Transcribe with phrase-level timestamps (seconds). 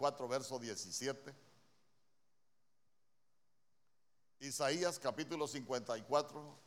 [0.00, 1.34] 54, verso 17.
[4.40, 6.58] Isaías capítulo 54,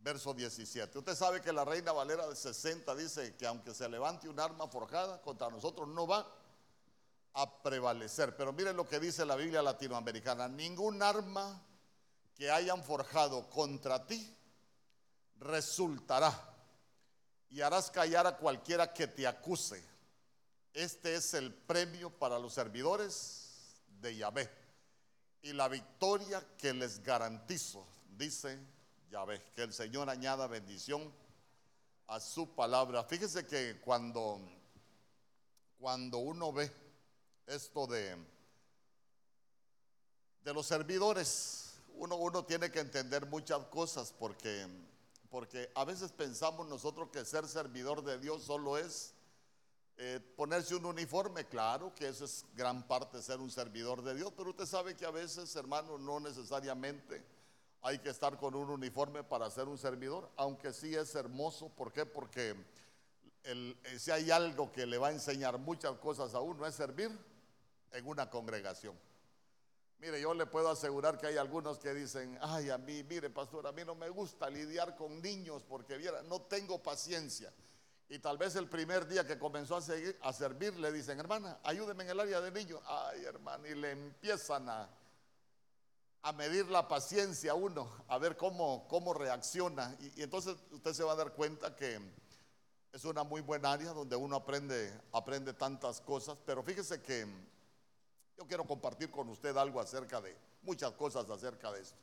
[0.00, 0.98] verso 17.
[0.98, 4.68] Usted sabe que la Reina Valera de 60 dice que aunque se levante un arma
[4.68, 6.30] forjada contra nosotros no va
[7.32, 8.36] a prevalecer.
[8.36, 10.48] Pero miren lo que dice la Biblia latinoamericana.
[10.48, 11.62] Ningún arma
[12.34, 14.36] que hayan forjado contra ti
[15.38, 16.30] resultará
[17.48, 19.97] y harás callar a cualquiera que te acuse.
[20.74, 24.50] Este es el premio para los servidores de Yahvé
[25.42, 27.86] y la victoria que les garantizo,
[28.16, 28.58] dice
[29.10, 29.42] Yahvé.
[29.54, 31.12] Que el Señor añada bendición
[32.06, 33.04] a su palabra.
[33.04, 34.40] Fíjese que cuando,
[35.78, 36.70] cuando uno ve
[37.46, 38.16] esto de,
[40.44, 44.66] de los servidores, uno, uno tiene que entender muchas cosas porque
[45.30, 49.14] porque a veces pensamos nosotros que ser servidor de Dios solo es
[50.00, 54.32] eh, ponerse un uniforme, claro que eso es gran parte ser un servidor de Dios,
[54.36, 57.20] pero usted sabe que a veces, hermano, no necesariamente
[57.82, 61.92] hay que estar con un uniforme para ser un servidor, aunque sí es hermoso, ¿por
[61.92, 62.06] qué?
[62.06, 62.54] Porque
[63.42, 67.10] eh, si hay algo que le va a enseñar muchas cosas a uno es servir
[67.90, 68.96] en una congregación.
[69.98, 73.66] Mire, yo le puedo asegurar que hay algunos que dicen, ay, a mí, mire, pastor,
[73.66, 77.52] a mí no me gusta lidiar con niños porque, viera, no tengo paciencia.
[78.10, 81.58] Y tal vez el primer día que comenzó a, seguir, a servir le dicen, hermana,
[81.62, 82.80] ayúdeme en el área de niños.
[82.86, 84.88] Ay, hermana, y le empiezan a,
[86.22, 89.94] a medir la paciencia a uno, a ver cómo, cómo reacciona.
[90.00, 92.00] Y, entonces usted se va a dar cuenta que
[92.92, 96.38] es una muy buena área donde uno aprende, aprende tantas cosas.
[96.46, 97.26] Pero fíjese que
[98.38, 101.98] yo quiero compartir con usted algo acerca de, muchas cosas acerca de esto.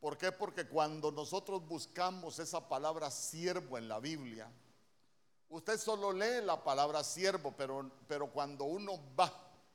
[0.00, 0.32] ¿Por qué?
[0.32, 4.50] Porque cuando nosotros buscamos esa palabra siervo en la Biblia,
[5.48, 9.32] usted solo lee la palabra siervo, pero, cuando uno va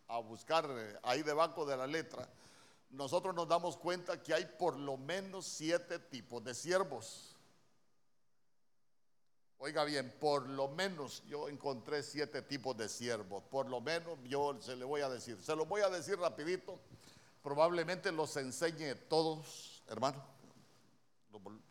[0.08, 2.28] a buscar eh, ahí debajo de la letra,
[2.89, 7.35] nosotros nos damos cuenta que hay por lo menos siete tipos de siervos.
[9.57, 13.44] Oiga bien, por lo menos yo encontré siete tipos de siervos.
[13.44, 15.40] Por lo menos yo se le voy a decir.
[15.41, 16.79] Se los voy a decir rapidito.
[17.44, 20.23] Probablemente los enseñe todos, hermano.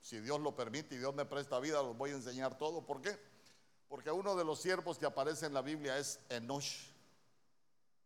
[0.00, 2.84] Si Dios lo permite y Dios me presta vida, los voy a enseñar todos.
[2.84, 3.18] ¿Por qué?
[3.90, 6.86] Porque uno de los siervos que aparece en la Biblia es Enosh.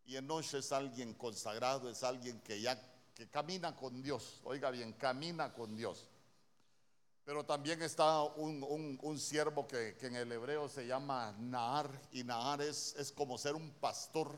[0.05, 2.75] Y Enosh es alguien consagrado, es alguien que ya
[3.13, 4.41] que camina con Dios.
[4.45, 6.09] Oiga bien, camina con Dios.
[7.23, 12.95] Pero también está un, siervo que, en el hebreo se llama Nahar, y Nahar es,
[12.97, 14.35] es, como ser un pastor.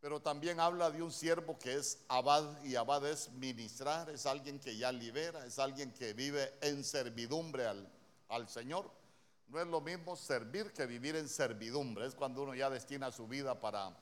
[0.00, 4.58] Pero también habla de un siervo que es Abad, y Abad es ministrar, es alguien
[4.58, 7.88] que ya libera, es alguien que vive en servidumbre al,
[8.28, 8.99] al Señor.
[9.50, 13.26] No es lo mismo servir que vivir en servidumbre, es cuando uno ya destina su
[13.26, 13.96] vida para,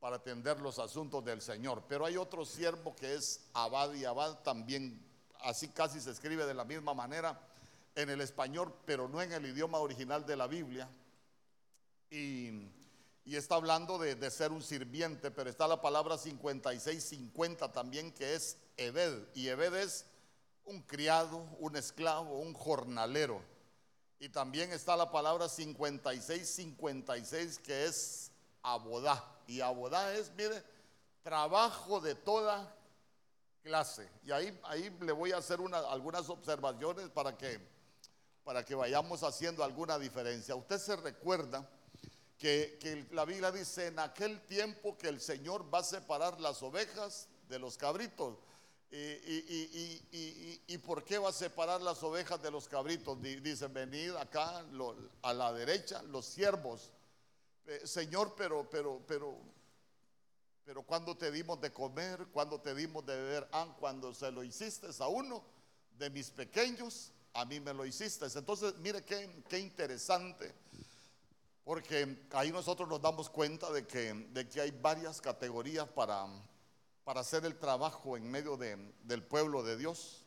[0.00, 1.84] para atender los asuntos del Señor.
[1.86, 5.06] Pero hay otro siervo que es Abad, y Abad también
[5.42, 7.38] así casi se escribe de la misma manera
[7.94, 10.88] en el español, pero no en el idioma original de la Biblia.
[12.10, 12.74] Y,
[13.26, 19.28] está hablando de, ser un sirviente, pero está la palabra 56-50 también, que es Ebed.
[19.34, 20.06] Y Ebed es
[20.64, 23.42] un criado, un esclavo, un jornalero.
[24.18, 28.30] Y también está la palabra 56-56, que es
[28.62, 29.22] abodá.
[29.46, 30.62] Y abodá es, mire,
[31.22, 32.74] trabajo de toda
[33.62, 34.08] clase.
[34.24, 37.60] Y ahí, ahí le voy a hacer algunas observaciones para que,
[38.44, 40.54] para que vayamos haciendo alguna diferencia.
[40.54, 41.68] Usted se recuerda
[42.38, 47.28] que, la Biblia dice, en aquel tiempo que el Señor va a separar las ovejas
[47.48, 48.36] de los cabritos.
[48.90, 48.96] ¿Y,
[50.12, 53.20] y, y, por qué va a separar las ovejas de los cabritos?
[53.20, 54.64] Dice, venid acá
[55.22, 56.92] a la derecha, los siervos.
[57.66, 59.36] Eh, señor, pero, pero, pero,
[60.64, 64.44] pero cuando te dimos de comer, cuando te dimos de beber, ah, cuando se lo
[64.44, 65.44] hiciste a uno
[65.98, 68.26] de mis pequeños, a mí me lo hiciste.
[68.34, 70.54] Entonces, mire qué, qué interesante,
[71.64, 76.28] porque ahí nosotros nos damos cuenta de que, de que hay varias categorías para,
[77.06, 80.24] para hacer el trabajo en medio del pueblo de Dios.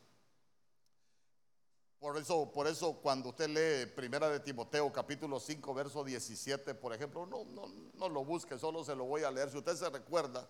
[1.98, 6.94] Por eso, por eso cuando usted lee Primera de Timoteo capítulo 5 verso 17, por
[6.94, 9.50] ejemplo, no, no, no lo busque, solo se lo voy a leer.
[9.50, 10.48] Si usted se recuerda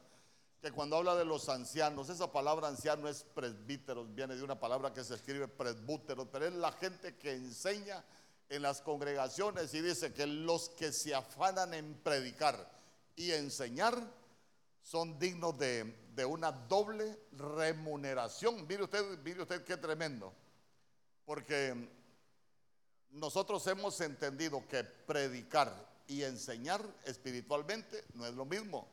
[0.63, 4.95] que cuando habla de los ancianos, esa palabra anciano es presbíteros, viene de una palabra
[4.95, 8.05] que se escribe presbúteros, pero es la gente que enseña
[8.49, 12.71] en las congregaciones y dice que los que se afanan en predicar
[13.17, 14.21] y enseñar
[14.83, 18.67] son dignos de, de una doble remuneración.
[18.67, 20.33] Mire usted, mire usted qué tremendo.
[21.25, 21.89] Porque
[23.11, 25.73] nosotros hemos entendido que predicar
[26.07, 28.89] y enseñar espiritualmente no es lo mismo.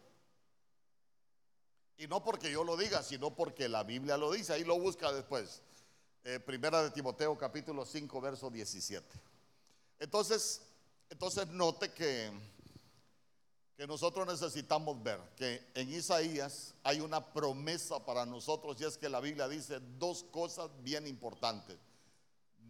[1.98, 4.54] Y no porque yo lo diga, sino porque la Biblia lo dice.
[4.54, 5.64] Ahí lo busca después.
[6.24, 9.19] Eh, primera de Timoteo capítulo 5, verso 17.
[10.00, 10.62] Entonces,
[11.10, 12.31] entonces note que,
[13.77, 19.07] que nosotros necesitamos ver que en Isaías hay una promesa para nosotros y es que
[19.07, 21.77] la Biblia dice dos cosas bien importantes.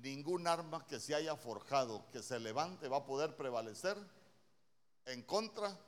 [0.01, 3.98] Ningún arma que se haya forjado, que se levante, va a poder prevalecer
[5.06, 5.80] en contra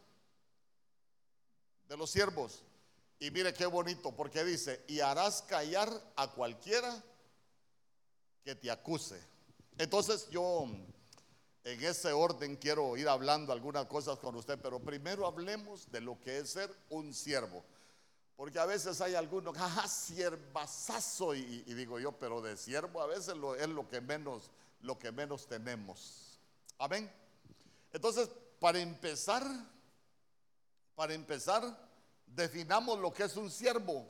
[1.89, 2.63] de los siervos.
[3.19, 7.04] Y mire qué bonito, porque dice, y harás callar a cualquiera
[8.45, 9.22] que te acuse.
[9.77, 10.65] Entonces yo
[11.64, 16.20] en ese orden quiero ir hablando algunas cosas con usted, pero primero hablemos de lo
[16.20, 17.64] que es ser un siervo.
[18.36, 23.36] Porque a veces hay algunos, jaja, siervazazo, y, digo yo, pero de siervo a veces
[23.60, 24.50] es lo que menos,
[24.82, 26.40] lo que menos tenemos.
[26.78, 27.12] Amén.
[27.92, 28.30] Entonces,
[28.60, 29.44] para empezar,
[30.96, 31.62] para empezar,
[32.26, 34.08] definamos lo que es un siervo.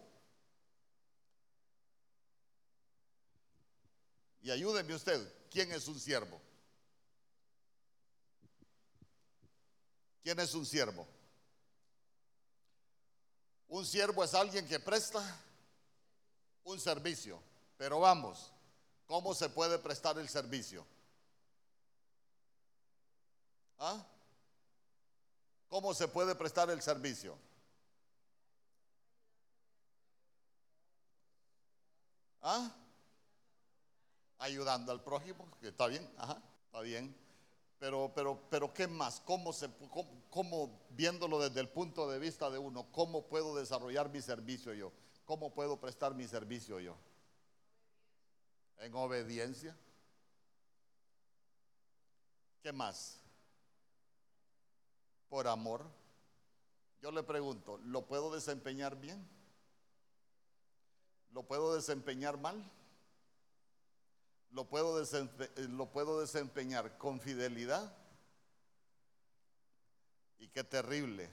[4.41, 6.39] Y ayúdenme usted, ¿quién es un siervo?
[10.23, 11.07] ¿Quién es un siervo?
[13.67, 15.21] Un siervo es alguien que presta
[16.63, 17.41] un servicio.
[17.77, 18.51] Pero vamos,
[19.05, 20.85] ¿cómo se puede prestar el servicio?
[23.77, 24.05] ¿Ah?
[25.69, 27.37] ¿Cómo se puede prestar el servicio?
[32.41, 32.71] ¿Ah?
[34.39, 37.15] Ayudando al prójimo, que está bien, ajá, está bien.
[37.79, 39.21] Pero, pero, pero, ¿qué más?
[39.21, 39.69] ¿Cómo, se,
[40.29, 44.91] cómo, viéndolo desde el punto de vista de uno, cómo puedo desarrollar mi servicio yo?
[45.23, 46.97] ¿Cómo puedo prestar mi servicio yo?
[48.79, 49.77] En obediencia.
[52.61, 53.21] ¿Qué más?
[55.29, 55.85] Por amor.
[57.01, 59.25] Yo le pregunto, ¿lo puedo desempeñar bien?
[61.31, 62.61] ¿Lo puedo desempeñar mal?
[64.51, 65.03] ¿Lo puedo,
[65.69, 67.95] ¿Lo puedo desempeñar con fidelidad?
[70.39, 71.29] Y qué terrible.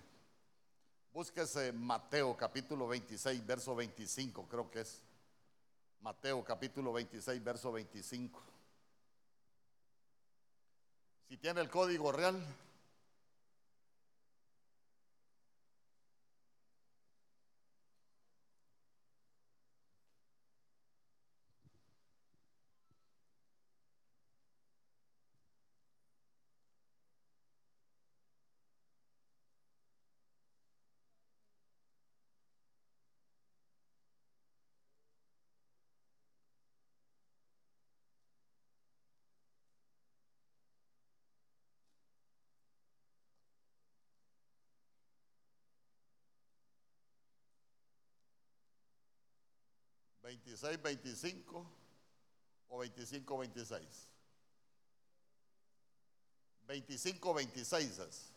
[1.12, 5.02] Búsquese Mateo capítulo 26, verso 25, creo que es.
[6.00, 8.42] Mateo capítulo 26, verso 25.
[11.28, 12.38] Si tiene el código real,
[50.26, 51.64] 26, 25
[52.68, 54.08] o 25, 26.
[56.66, 58.32] 25, 26 es.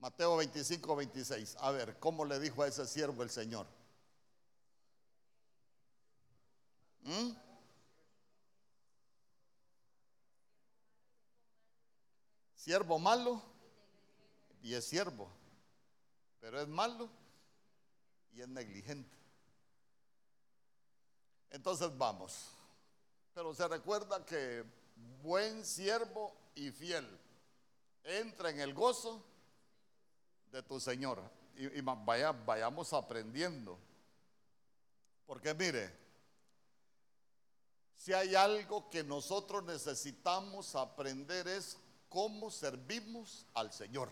[0.00, 1.56] Mateo 25, 26.
[1.60, 3.77] A ver, ¿cómo le dijo a ese siervo el Señor?
[7.08, 7.30] ¿Mm?
[12.54, 13.40] Siervo malo
[14.60, 15.30] y es siervo,
[16.38, 17.08] pero es malo
[18.34, 19.16] y es negligente.
[21.48, 22.50] Entonces vamos.
[23.32, 24.62] Pero se recuerda que
[25.22, 27.08] buen siervo y fiel
[28.04, 29.24] entra en el gozo
[30.52, 31.22] de tu Señor.
[31.56, 33.78] Y, vaya, vayamos aprendiendo.
[35.24, 36.07] Porque mire,
[37.98, 41.76] si hay algo que nosotros necesitamos aprender es
[42.08, 44.08] cómo servimos al Señor.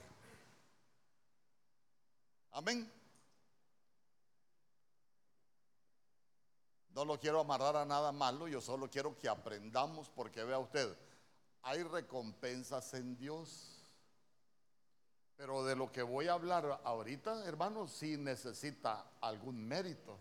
[2.50, 2.93] Amén.
[6.90, 10.97] No lo quiero amarrar a nada malo, yo solo quiero que aprendamos porque vea usted,
[11.62, 13.73] hay recompensas en Dios.
[15.37, 20.19] Pero de lo que voy a hablar ahorita, hermanos, sí necesita algún mérito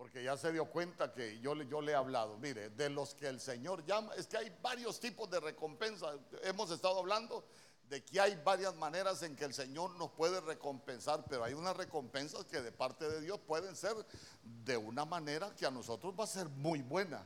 [0.00, 3.26] porque ya se dio cuenta que yo, yo le he hablado, mire, de los que
[3.26, 6.14] el Señor llama, es que hay varios tipos de recompensa.
[6.42, 7.44] Hemos estado hablando
[7.86, 11.76] de que hay varias maneras en que el Señor nos puede recompensar, pero hay unas
[11.76, 13.94] recompensas que de parte de Dios pueden ser
[14.42, 17.22] de una manera que a nosotros va a ser muy buena.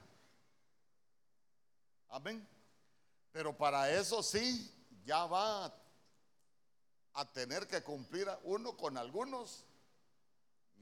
[2.08, 2.44] Amén.
[3.30, 4.68] Pero para eso sí,
[5.04, 5.72] ya va
[7.12, 9.64] a tener que cumplir uno con algunos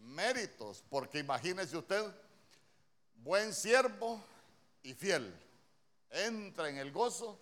[0.02, 2.04] méritos, porque imagínese usted,
[3.16, 4.22] buen siervo
[4.82, 5.32] y fiel,
[6.10, 7.38] entra en el gozo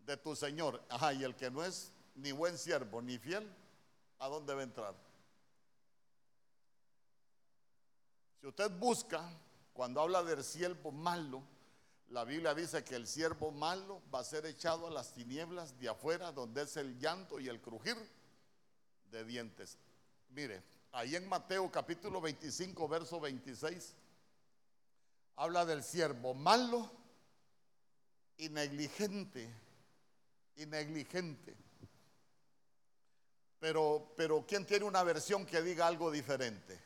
[0.00, 0.82] de tu Señor.
[0.88, 3.48] Ajá, y el que no es ni buen siervo ni fiel,
[4.18, 4.94] ¿a dónde va a entrar?
[8.40, 9.28] Si usted busca,
[9.72, 11.42] cuando habla del siervo malo,
[12.10, 15.88] la Biblia dice que el siervo malo va a ser echado a las tinieblas de
[15.88, 17.96] afuera, donde es el llanto y el crujir
[19.10, 19.76] de dientes.
[20.30, 23.94] Mire, ahí en Mateo capítulo 25, verso 26,
[25.36, 26.90] habla del siervo malo
[28.36, 29.52] y negligente,
[30.56, 31.56] y negligente.
[33.60, 36.80] Pero, pero ¿quién tiene una versión que diga algo diferente?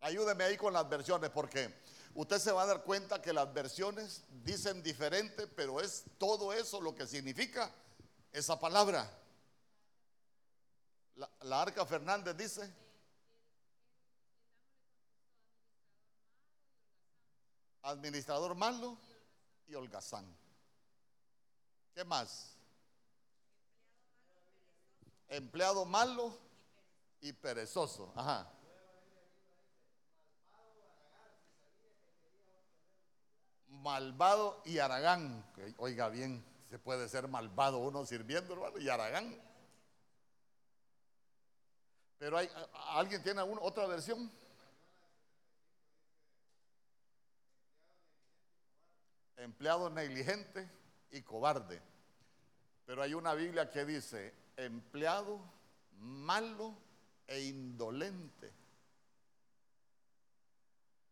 [0.00, 1.74] Ayúdeme ahí con las versiones porque
[2.14, 6.80] usted se va a dar cuenta que las versiones dicen diferente, pero es todo eso
[6.80, 7.72] lo que significa
[8.32, 9.10] esa palabra.
[11.16, 12.70] La, la Arca Fernández dice,
[17.88, 18.96] administrador malo
[19.66, 20.26] y holgazán.
[21.94, 22.56] ¿Qué más?
[25.28, 26.36] Empleado malo
[27.20, 28.12] y perezoso.
[28.14, 28.50] Ajá.
[33.68, 35.44] Malvado y Aragán.
[35.76, 39.40] Oiga bien, se puede ser malvado uno sirviendo, hermano, y Aragán.
[42.18, 42.50] Pero hay,
[42.90, 44.30] ¿alguien tiene alguna, otra versión?
[49.38, 50.70] Empleado negligente
[51.10, 51.80] y cobarde.
[52.84, 55.40] Pero hay una Biblia que dice empleado
[55.98, 56.74] malo
[57.26, 58.52] e indolente.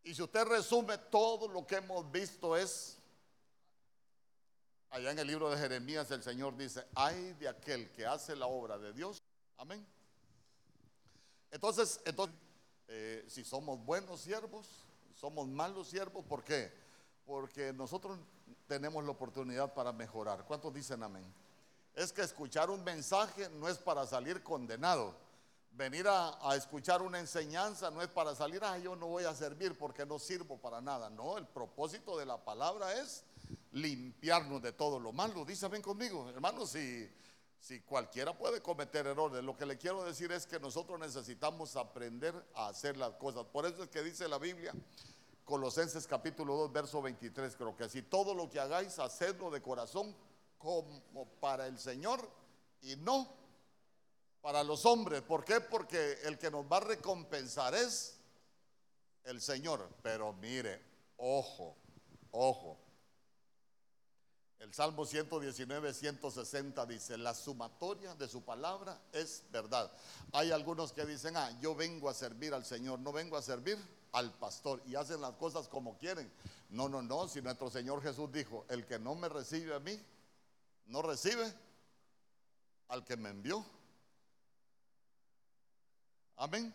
[0.04, 2.98] Y si usted resume todo lo que hemos visto es,
[4.90, 8.46] allá en el libro de Jeremías el Señor dice, hay de aquel que hace la
[8.46, 9.22] obra de Dios.
[9.56, 9.84] Amén.
[11.50, 12.36] Entonces, entonces
[12.88, 14.68] eh, si somos buenos siervos,
[15.14, 16.85] somos malos siervos, ¿por qué?
[17.26, 18.18] Porque nosotros
[18.66, 20.44] tenemos la oportunidad para mejorar.
[20.44, 21.24] ¿Cuántos dicen amén?
[21.94, 25.14] Es que escuchar un mensaje no es para salir condenado.
[25.72, 29.76] Venir a, escuchar una enseñanza no es para salir, ah, yo no voy a servir
[29.76, 31.10] porque no sirvo para nada.
[31.10, 33.24] No, el propósito de la palabra es
[33.72, 35.44] limpiarnos de todo lo malo.
[35.44, 37.10] Dice, ven conmigo, hermanos, si,
[37.60, 42.34] si cualquiera puede cometer errores, lo que le quiero decir es que nosotros necesitamos aprender
[42.54, 43.44] a hacer las cosas.
[43.44, 44.72] Por eso es que dice la Biblia
[45.46, 50.12] Colosenses capítulo 2, verso 23, creo que así, todo lo que hagáis, hacedlo de corazón
[50.58, 52.28] como para el Señor
[52.82, 53.32] y no
[54.40, 55.22] para los hombres.
[55.22, 55.60] ¿Por qué?
[55.60, 58.18] Porque el que nos va a recompensar es
[59.22, 59.88] el Señor.
[60.02, 60.82] Pero mire,
[61.16, 61.76] ojo,
[62.32, 62.76] ojo.
[64.58, 69.92] El Salmo 119, 160 dice, la sumatoria de su palabra es verdad.
[70.32, 73.78] Hay algunos que dicen, ah, yo vengo a servir al Señor, no vengo a servir
[74.16, 76.32] al pastor y hacen las cosas como quieren.
[76.70, 79.94] No, no, no, si nuestro Señor Jesús dijo, el que no me recibe a mí,
[80.86, 81.52] no recibe
[82.88, 83.62] al que me envió.
[86.36, 86.74] Amén.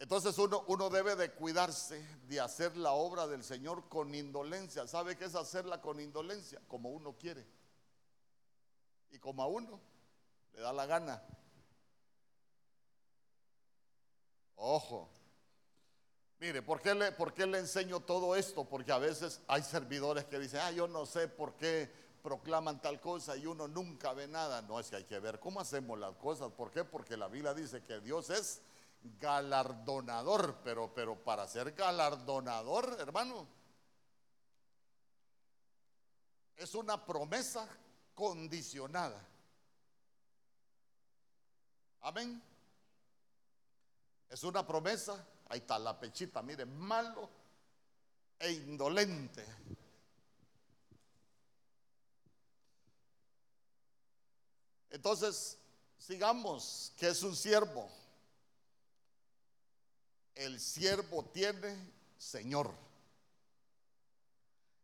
[0.00, 4.88] Entonces uno, uno debe de cuidarse de hacer la obra del Señor con indolencia.
[4.88, 6.60] ¿Sabe qué es hacerla con indolencia?
[6.66, 7.46] Como uno quiere.
[9.10, 9.80] Y como a uno
[10.52, 11.22] le da la gana.
[14.56, 15.08] Ojo,
[16.40, 18.64] Mire, ¿por qué, le, ¿por qué le enseño todo esto?
[18.64, 21.92] Porque a veces hay servidores que dicen, ah, yo no sé por qué
[22.22, 24.62] proclaman tal cosa y uno nunca ve nada.
[24.62, 26.50] No, es que hay que ver cómo hacemos las cosas.
[26.52, 26.82] ¿Por qué?
[26.82, 28.62] Porque la Biblia dice que Dios es
[29.20, 33.46] galardonador, pero, pero para ser galardonador, hermano,
[36.56, 37.68] es una promesa
[38.14, 39.22] condicionada.
[42.00, 42.42] Amén.
[44.30, 47.28] Es una promesa Ahí está la pechita, mire, malo
[48.38, 49.44] e indolente.
[54.90, 55.58] Entonces,
[55.98, 57.90] sigamos, que es un siervo.
[60.36, 62.72] El siervo tiene Señor.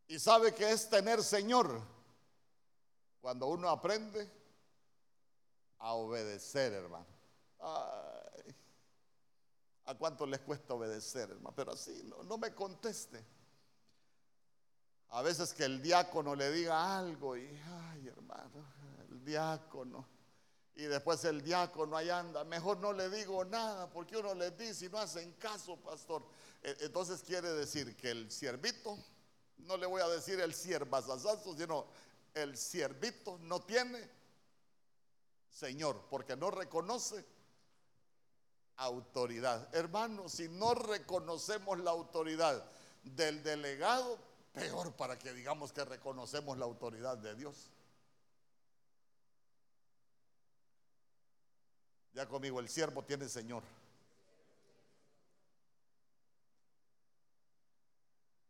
[0.09, 1.81] ¿Y sabe qué es tener Señor?
[3.21, 4.29] Cuando uno aprende
[5.79, 7.07] a obedecer, hermano.
[9.87, 11.53] ¿A cuánto les cuesta obedecer, hermano?
[11.55, 13.23] Pero así, no, me conteste.
[15.09, 18.65] A veces que el diácono le diga algo y, ay, hermano,
[19.09, 20.05] el diácono.
[20.75, 24.85] Y después el diácono ahí anda, mejor no le digo nada, porque uno le dice
[24.85, 26.23] y no hacen caso, pastor.
[26.61, 28.97] E, entonces quiere decir que el siervito
[29.59, 31.87] no le voy a decir el siervazazazo, sino
[32.33, 34.17] el siervito no tiene
[35.49, 37.25] Señor, porque no reconoce
[38.77, 39.73] autoridad.
[39.75, 42.63] Hermanos, si no reconocemos la autoridad
[43.03, 44.19] del delegado,
[44.53, 47.71] peor para que digamos que reconocemos la autoridad de Dios.
[52.13, 53.63] Ya conmigo, el siervo tiene Señor.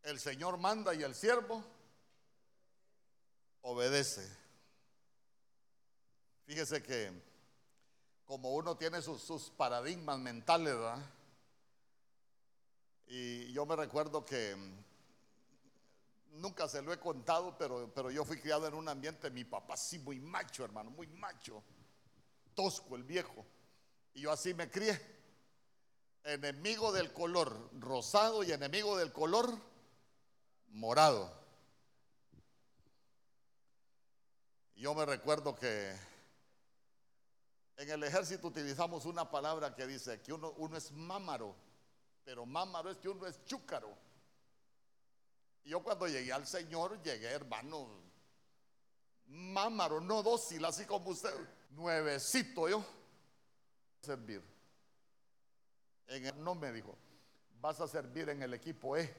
[0.03, 1.61] El Señor manda y el siervo
[3.61, 4.25] obedece.
[6.45, 7.11] Fíjese que
[8.27, 10.99] como uno tiene sus, paradigmas mentales, ¿verdad?
[13.07, 18.37] Y yo me recuerdo que mm, nunca se lo he contado, pero, pero yo fui
[18.37, 21.63] criado en un ambiente, mi papá sí muy macho, hermano, muy macho,
[22.53, 23.45] tosco el viejo.
[24.13, 24.99] Y yo así me crié.
[26.25, 29.57] Enemigo del color rosado y enemigo del color
[30.67, 31.31] morado.
[34.75, 35.95] Yo me recuerdo que
[37.77, 41.55] en el ejército utilizamos una palabra que dice que uno, es mámaro,
[42.23, 43.95] pero mámaro es que uno es chúcaro.
[45.63, 47.87] Y yo cuando llegué al Señor, llegué hermano,
[49.27, 51.33] mámaro, no dócil, así como usted,
[51.69, 52.83] nuevecito yo,
[54.01, 54.41] servir.
[56.07, 56.97] En el, no me dijo,
[57.61, 59.13] vas a servir en el equipo E.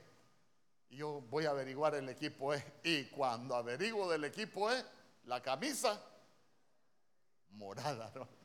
[0.91, 2.81] Yo voy a averiguar el equipo E.
[2.83, 4.85] Y cuando averiguo del equipo E,
[5.25, 6.03] la camisa
[7.51, 8.38] morada, ¿no?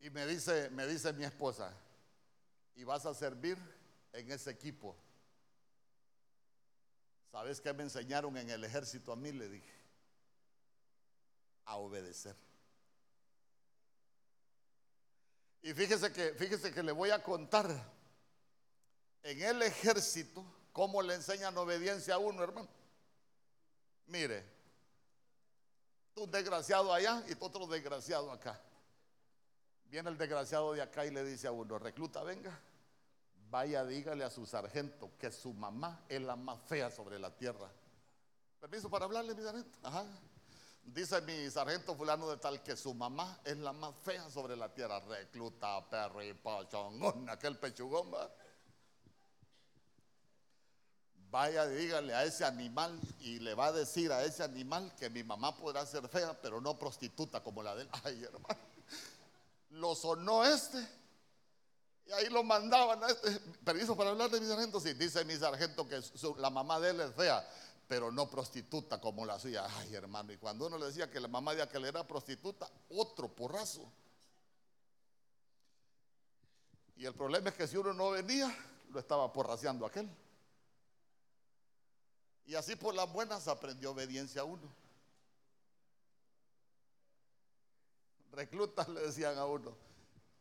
[0.00, 1.72] Y me dice, me dice mi esposa,
[2.74, 3.58] y vas a servir
[4.12, 4.96] en ese equipo.
[7.32, 9.32] ¿Sabes qué me enseñaron en el ejército a mí?
[9.32, 9.72] Le dije,
[11.64, 12.36] a obedecer.
[15.62, 17.68] Y fíjese que, fíjese que le voy a contar
[19.22, 22.68] en el ejército cómo le enseñan obediencia a uno, hermano.
[24.06, 24.44] Mire,
[26.14, 28.60] tú desgraciado allá y tú otro desgraciado acá.
[29.88, 32.58] Viene el desgraciado de acá y le dice a uno, recluta, venga,
[33.50, 37.70] vaya, dígale a su sargento que su mamá es la más fea sobre la tierra.
[38.60, 39.78] Permiso para hablarle, mi sargento.
[39.82, 40.04] Ajá.
[40.82, 44.72] Dice mi sargento fulano de tal que su mamá es la más fea sobre la
[44.72, 45.00] tierra.
[45.00, 48.30] Recluta, perro y pachongón, aquel pechugón, ¿va?
[51.28, 55.24] Vaya, dígale a ese animal y le va a decir a ese animal que mi
[55.24, 57.88] mamá podrá ser fea, pero no prostituta como la de él.
[58.04, 58.75] Ay, hermano.
[59.76, 60.86] Lo sonó este.
[62.06, 63.30] Y ahí lo mandaban a este.
[63.64, 64.80] Permiso para hablar de mi sargento.
[64.80, 66.00] Sí, dice mi sargento que
[66.38, 67.46] la mamá de él es fea,
[67.88, 69.66] pero no prostituta como la suya.
[69.78, 70.32] Ay, hermano.
[70.32, 73.90] Y cuando uno le decía que la mamá de aquel era prostituta, otro porrazo.
[76.96, 78.54] Y el problema es que si uno no venía,
[78.90, 80.08] lo estaba porraceando aquel.
[82.46, 84.85] Y así por las buenas aprendió obediencia a uno.
[88.36, 89.74] Reclutas le decían a uno,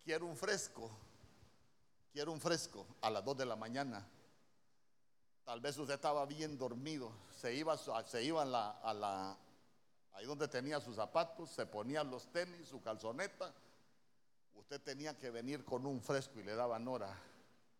[0.03, 0.91] quiero un fresco,
[2.11, 4.05] quiero un fresco a las 2 de la mañana.
[5.45, 9.37] Tal vez usted estaba bien dormido, se iba, se iba a la, a la,
[10.11, 13.53] ahí donde tenía sus zapatos, se ponía los tenis, su calzoneta.
[14.55, 17.17] Usted tenía que venir con un fresco y le daban hora.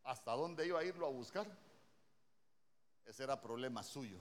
[0.06, 1.46] ¿Hasta dónde iba a irlo a buscar?
[3.06, 4.20] Ese era problema suyo.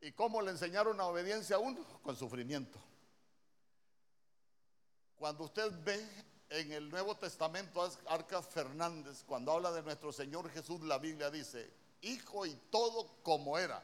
[0.00, 1.84] ¿Y cómo le enseñaron la obediencia a uno?
[2.04, 2.78] Con sufrimiento.
[5.22, 6.04] Cuando usted ve
[6.50, 11.72] en el Nuevo Testamento Arcas Fernández, cuando habla de nuestro Señor Jesús, la Biblia dice,
[12.00, 13.80] hijo y todo como era.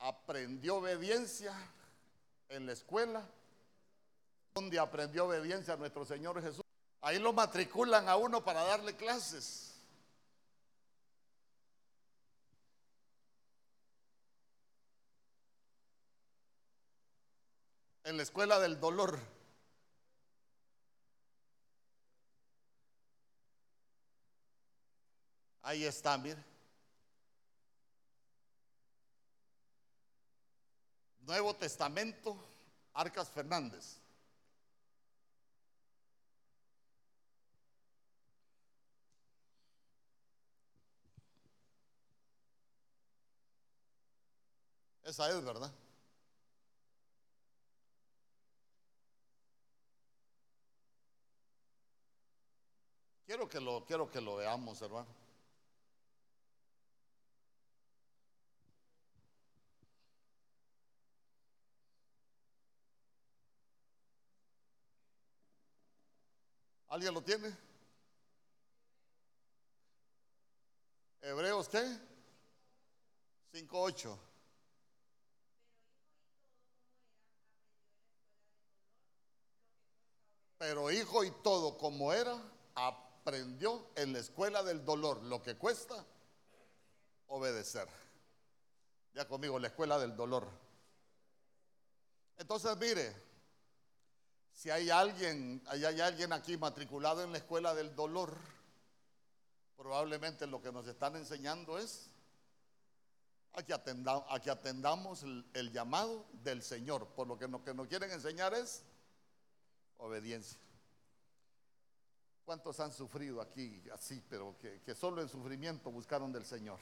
[0.00, 1.54] Aprendió obediencia
[2.48, 3.24] en la escuela,
[4.56, 6.64] donde aprendió obediencia a nuestro Señor Jesús.
[7.00, 9.73] Ahí lo matriculan a uno para darle clases.
[18.04, 19.18] En la escuela del dolor.
[25.62, 26.44] Ahí está, mire.
[31.22, 32.36] Nuevo Testamento,
[32.92, 33.98] Arcas Fernández.
[45.02, 45.72] Esa es, ¿verdad?
[53.26, 55.06] Quiero que lo, quiero que lo veamos, hermano.
[66.88, 67.52] ¿Alguien lo tiene?
[71.22, 71.80] Hebreos qué?
[73.52, 74.16] 5.8.
[80.58, 82.38] Pero hijo y todo como era,
[82.74, 86.04] aprendió en la escuela del dolor lo que cuesta
[87.28, 87.88] obedecer.
[89.14, 90.46] Ya conmigo, la escuela del dolor.
[92.36, 93.14] Entonces, mire,
[94.52, 98.36] si hay alguien, hay alguien aquí matriculado en la escuela del dolor,
[99.76, 102.10] probablemente lo que nos están enseñando es
[103.54, 107.06] a que, atendamos el, llamado del Señor.
[107.14, 108.82] Por lo que lo que nos quieren enseñar es
[109.98, 110.58] obediencia.
[112.44, 116.78] ¿Cuántos han sufrido aquí así, pero que, solo en sufrimiento buscaron del Señor?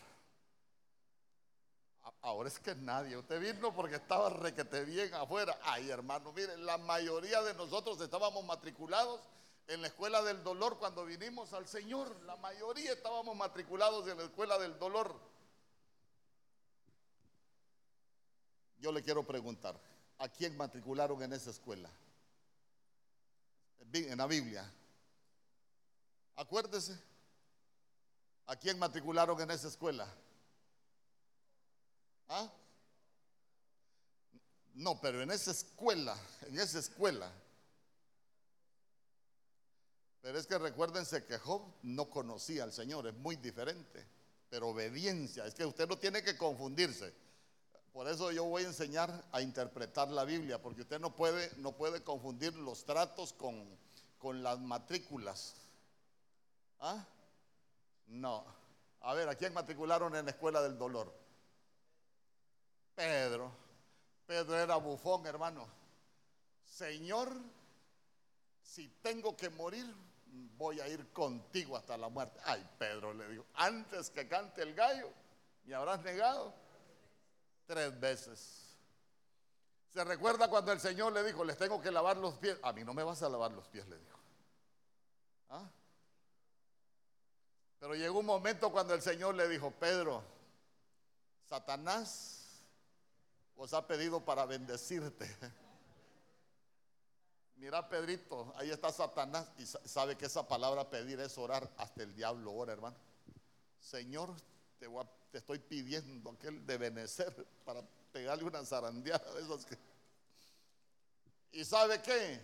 [2.21, 5.57] Ahora es que nadie, usted vino porque estaba requete bien afuera.
[5.63, 9.21] Ay, hermano, miren, la mayoría de nosotros estábamos matriculados
[9.69, 12.21] en la escuela del dolor cuando vinimos al Señor.
[12.23, 15.15] La mayoría estábamos matriculados en la escuela del dolor.
[18.79, 19.79] Yo le quiero preguntar,
[20.19, 21.89] ¿a quién matricularon en esa escuela?
[23.93, 24.69] En la Biblia.
[26.37, 26.99] Acuérdese,
[28.47, 30.09] ¿a quién matricularon en esa escuela?
[32.29, 32.51] ¿Ah?
[34.75, 36.17] No, pero en esa escuela,
[36.47, 37.31] en esa escuela.
[40.23, 44.07] Pero es que recuérdense que Job no conocía al Señor, es muy diferente.
[44.49, 47.13] Pero obediencia, es que usted no tiene que confundirse.
[47.93, 51.73] Por eso yo voy a enseñar a interpretar la Biblia, porque usted no puede, no
[51.73, 53.69] puede confundir los tratos con,
[54.19, 55.55] con las matrículas.
[56.83, 57.05] ¿Ah?
[58.09, 58.45] No.
[59.01, 61.13] A ver, ¿a quién matricularon en la escuela del dolor?
[62.95, 63.51] Pedro.
[64.27, 65.67] Pedro era bufón, hermano.
[66.65, 67.33] Señor,
[68.63, 69.87] si tengo que morir,
[70.57, 72.41] voy a ir contigo hasta la muerte.
[72.45, 75.09] Ay, Pedro le dijo, antes que cante el gallo,
[75.65, 76.53] me habrás negado
[77.67, 78.77] tres veces.
[79.89, 82.59] ¿Se recuerda cuando el Señor le dijo, les tengo que lavar los pies?
[82.63, 84.19] A mí no me vas a lavar los pies, le dijo.
[85.51, 85.69] ¿Ah?
[87.83, 90.23] Pero llegó un momento cuando el Señor le dijo, Pedro,
[91.49, 92.63] Satanás
[93.57, 95.29] os ha pedido para bendecirte.
[97.57, 101.69] Mira, Pedrito, ahí está Satanás y sabe que esa palabra pedir es orar.
[101.77, 102.95] Hasta el diablo ora, hermano.
[103.81, 104.33] Señor,
[104.79, 104.87] te,
[105.33, 109.25] estoy pidiendo aquel de benecer para pegarle una zarandeada
[109.69, 109.77] que.
[111.59, 112.41] ¿Y sabe qué?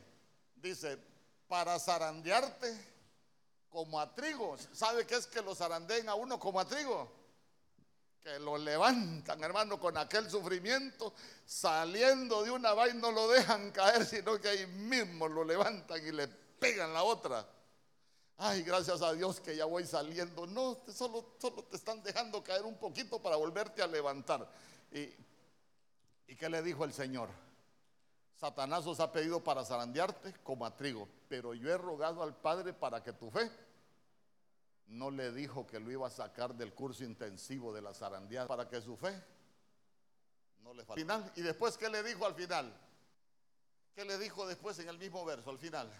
[0.56, 0.98] Dice,
[1.46, 2.97] para zarandearte
[3.70, 4.56] como a trigo.
[4.72, 7.18] ¿Sabe qué es que lo zarandeen a uno como a trigo?
[8.22, 11.14] que lo levantan, hermano, con aquel sufrimiento,
[11.46, 16.12] saliendo de una vaina no lo dejan caer, sino que ahí mismo lo levantan y
[16.12, 17.46] le pegan la otra.
[18.36, 20.46] Ay, gracias a Dios que ya voy saliendo.
[20.46, 24.48] No, solo, solo te están dejando caer un poquito para volverte a levantar.
[24.92, 25.12] ¿Y,
[26.28, 27.28] ¿Y qué le dijo el Señor?
[28.38, 32.72] Satanás os ha pedido para zarandearte como a trigo, pero yo he rogado al Padre
[32.72, 33.50] para que tu fe
[34.86, 38.68] no le dijo que lo iba a sacar del curso intensivo de la zarandeada para
[38.68, 39.12] que su fe
[40.60, 42.72] no le Final, y después, ¿qué le dijo al final?
[43.96, 45.90] ¿Qué le dijo después en el mismo verso, al final?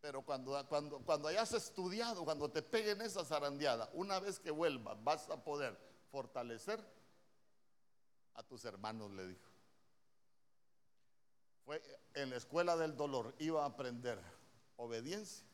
[0.00, 4.96] Pero cuando, cuando, cuando hayas estudiado, cuando te peguen esa zarandeada, una vez que vuelvas,
[5.04, 5.76] vas a poder
[6.10, 6.82] fortalecer
[8.38, 9.50] a tus hermanos, le dijo.
[11.64, 11.82] Fue
[12.14, 14.18] en la escuela del dolor, iba a aprender
[14.76, 15.48] obediencia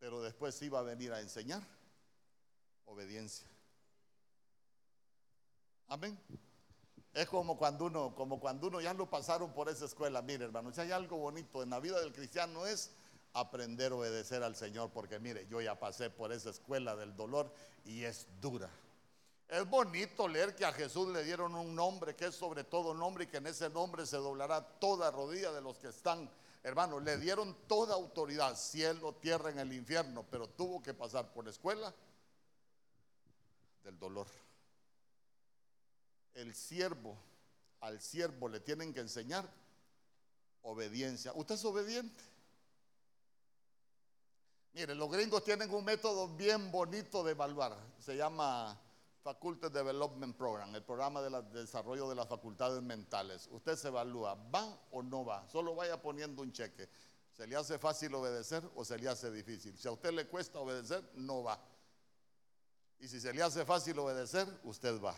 [0.00, 1.62] pero después iba a venir a enseñar
[2.86, 3.46] obediencia.
[5.86, 6.18] Amén.
[7.12, 10.22] Es como cuando uno, como cuando uno ya lo pasaron por esa escuela.
[10.22, 12.92] Mire, hermano, si hay algo bonito en la vida del cristiano es
[13.34, 17.52] aprender a obedecer al Señor, porque mire, yo ya pasé por esa escuela del dolor
[17.84, 18.70] y es dura.
[19.50, 23.24] Es bonito leer que a Jesús le dieron un nombre que es sobre todo nombre
[23.24, 26.30] y que en ese nombre se doblará toda rodilla de los que están
[26.62, 31.44] Hermano, le dieron toda autoridad, cielo, tierra, en el infierno, pero tuvo que pasar por
[31.44, 31.94] la escuela
[33.82, 34.26] del dolor.
[36.34, 37.16] El siervo,
[37.80, 39.50] al siervo le tienen que enseñar
[40.62, 41.32] obediencia.
[41.34, 42.22] ¿Usted es obediente?
[44.74, 47.74] Mire, los gringos tienen un método bien bonito de evaluar.
[47.98, 48.78] Se llama
[49.22, 53.48] Faculty Development Program, el programa de, desarrollo de las facultades mentales.
[53.50, 55.46] Usted se evalúa, ¿va o no va?
[55.48, 56.88] Solo vaya poniendo un cheque.
[57.32, 59.76] ¿Se le hace fácil obedecer o se le hace difícil?
[59.78, 61.62] Si a usted le cuesta obedecer, no va.
[62.98, 65.14] Y si se le hace fácil obedecer, usted va.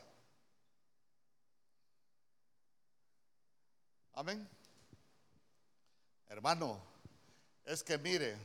[4.14, 4.48] Amén.
[6.28, 6.80] Hermano,
[7.64, 8.36] es que mire,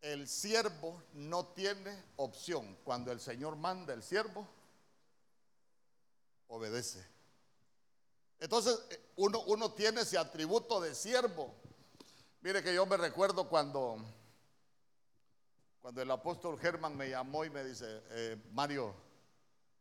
[0.00, 2.76] el siervo no tiene opción.
[2.84, 4.46] Cuando el Señor manda, el siervo
[6.48, 7.04] obedece.
[8.40, 11.54] Entonces, eh, uno, tiene ese atributo de siervo.
[12.40, 13.98] Mire que yo me recuerdo cuando,
[15.80, 18.94] cuando el apóstol Germán me llamó y me dice, eh, Mario,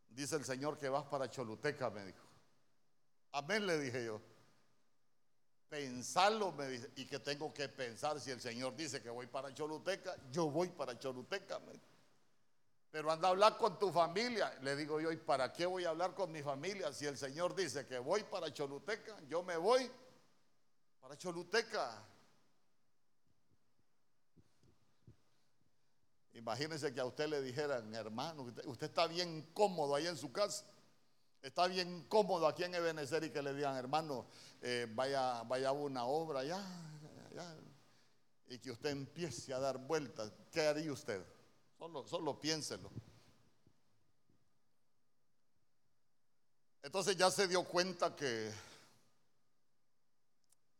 [0.09, 2.25] dice el Señor que vas para Choluteca, me dijo.
[3.31, 4.19] Amén, le dije yo.
[5.69, 9.53] Pensarlo, me dice, y que tengo que pensar si el Señor dice que voy para
[9.53, 11.59] Choluteca, yo voy para Choluteca.
[12.89, 14.57] Pero anda a hablar con tu familia.
[14.61, 16.93] Le digo yo, ¿y para qué voy a hablar con mi familia?
[16.93, 19.91] Si el Señor dice que voy para Choluteca, yo me voy
[21.01, 22.01] para Choluteca.
[26.33, 30.65] Imagínense que a usted le dijeran, hermano, usted, está bien cómodo ahí en su casa.
[31.41, 34.27] Está bien cómodo aquí en Ebenezer y que le digan, hermano,
[34.61, 36.61] eh, vaya, vaya una obra ya,
[38.49, 40.31] y que usted empiece a dar vueltas.
[40.51, 41.23] ¿Qué haría usted?
[41.77, 42.89] Solo, solo piénselo.
[46.81, 48.51] Entonces ya se dio cuenta que,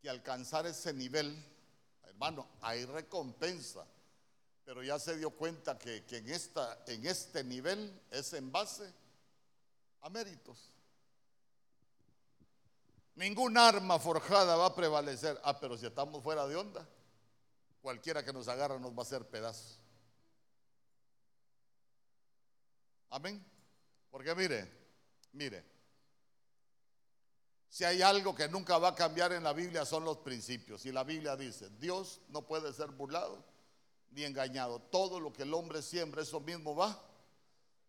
[0.02, 1.38] que alcanzar ese nivel,
[2.04, 3.86] hermano, hay recompensa.
[4.64, 8.92] Pero ya se dio cuenta que, que en, esta, en este nivel es en base
[10.02, 10.72] a méritos.
[13.16, 15.40] Ningún arma forjada va a prevalecer.
[15.44, 16.88] Ah, pero si estamos fuera de onda,
[17.82, 19.80] cualquiera que nos agarra nos va a hacer pedazos.
[23.10, 23.44] Amén.
[24.12, 24.72] Porque mire,
[25.32, 25.66] mire,
[27.70, 30.86] si hay algo que nunca va a cambiar en la Biblia son los principios.
[30.86, 33.44] Y la Biblia dice, Dios no puede ser burlado
[34.12, 34.80] ni engañado.
[34.80, 37.02] Todo lo que el hombre siembra, eso mismo va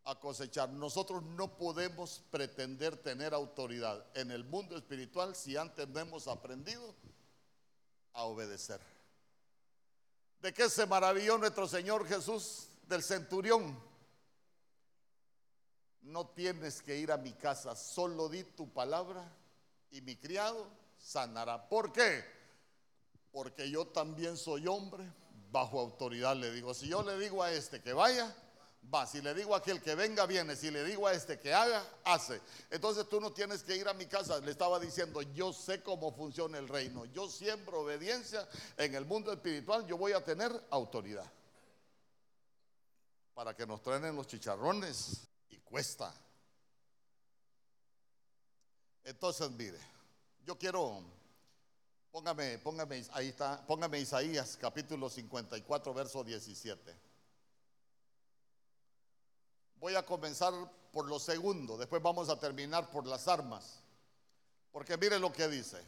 [0.09, 0.71] a cosechar.
[0.71, 6.95] Nosotros no podemos pretender tener autoridad en el mundo espiritual si antes no hemos aprendido
[8.15, 8.81] a obedecer.
[10.41, 12.69] ¿De qué se maravilló nuestro Señor Jesús?
[12.87, 13.79] Del centurión.
[16.01, 19.31] No tienes que ir a mi casa, solo di tu palabra
[19.91, 20.67] y mi criado
[20.97, 21.69] sanará.
[21.69, 22.25] ¿Por qué?
[23.31, 25.05] Porque yo también soy hombre
[25.51, 26.73] bajo autoridad, le digo.
[26.73, 28.35] Si yo le digo a este que vaya,
[28.93, 29.07] va.
[29.07, 30.57] Si le digo a aquel que venga, viene.
[30.57, 32.41] Si le digo a este que haga, hace.
[32.71, 34.39] Entonces tú no tienes que ir a mi casa.
[34.41, 37.05] Le estaba diciendo, yo sé cómo funciona el reino.
[37.07, 39.87] Yo siembro obediencia en el mundo espiritual.
[39.87, 41.31] Yo voy a tener autoridad.
[43.35, 45.29] Para que nos traen los chicharrones.
[45.51, 46.13] Y cuesta.
[49.05, 49.79] Entonces, mire,
[50.45, 51.03] yo quiero,
[52.11, 57.08] póngame, póngame, ahí está, póngame Isaías capítulo 54, verso 17.
[59.81, 60.53] Voy a comenzar
[60.93, 63.81] por lo segundo, después vamos a terminar por las armas.
[64.73, 65.81] Porque mire lo que dice.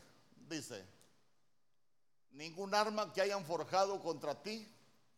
[0.49, 0.85] Dice,
[2.33, 4.67] ningún arma que hayan forjado contra ti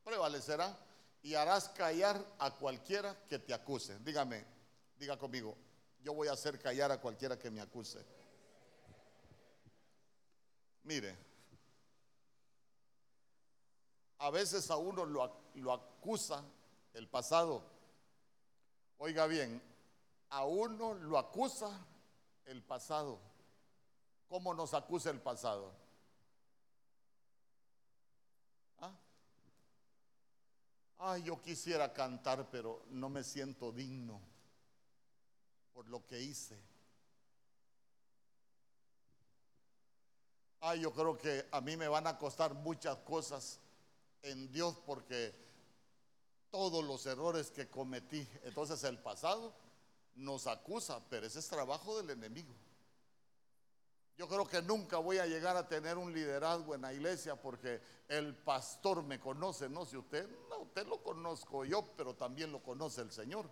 [0.04, 0.76] prevalecerá
[1.22, 3.98] y harás callar a cualquiera que te acuse.
[4.00, 4.44] Dígame,
[4.98, 5.56] diga conmigo,
[6.02, 8.04] yo voy a hacer callar a cualquiera que me acuse.
[10.84, 11.16] Mire,
[14.18, 16.42] a veces a uno lo, lo acusa
[16.94, 17.71] el pasado
[19.04, 19.60] Oiga bien,
[20.30, 21.76] a uno lo acusa
[22.44, 23.18] el pasado.
[24.28, 25.74] ¿Cómo nos acusa el pasado?
[28.78, 28.94] ¿Ah?
[30.98, 34.20] Ay, yo quisiera cantar, pero no me siento digno
[35.74, 36.56] por lo que hice.
[40.60, 43.58] Ay, yo creo que a mí me van a costar muchas cosas
[44.22, 45.34] en Dios porque
[46.52, 48.28] todos los errores que cometí.
[48.44, 49.52] Entonces el pasado
[50.14, 52.54] nos acusa, pero ese es trabajo del enemigo.
[54.16, 57.80] Yo creo que nunca voy a llegar a tener un liderazgo en la iglesia porque
[58.08, 62.62] el pastor me conoce, no si usted, no, usted lo conozco yo, pero también lo
[62.62, 63.48] conoce el Señor.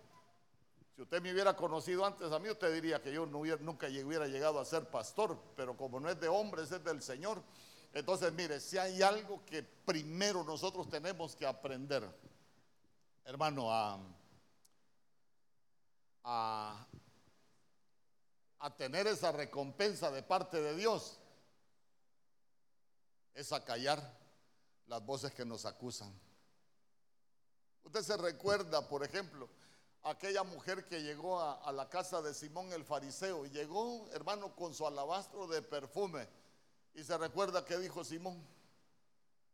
[0.95, 3.87] Si usted me hubiera conocido antes a mí, usted diría que yo no hubiera, nunca
[3.87, 7.43] hubiera llegado a ser pastor, pero como no es de hombres, es del Señor.
[7.95, 12.07] Entonces, mire, si hay algo que primero nosotros tenemos que aprender,
[13.31, 13.97] hermano, a,
[18.59, 21.17] a, tener esa recompensa de parte de Dios,
[23.35, 24.19] es a callar
[24.89, 26.13] las voces que nos acusan.
[27.85, 29.49] Usted se recuerda, por ejemplo,
[30.03, 34.57] aquella mujer que llegó a, a, la casa de Simón el fariseo y llegó, hermano,
[34.57, 36.29] con su alabastro de perfume.
[36.95, 38.45] Y se recuerda que dijo Simón,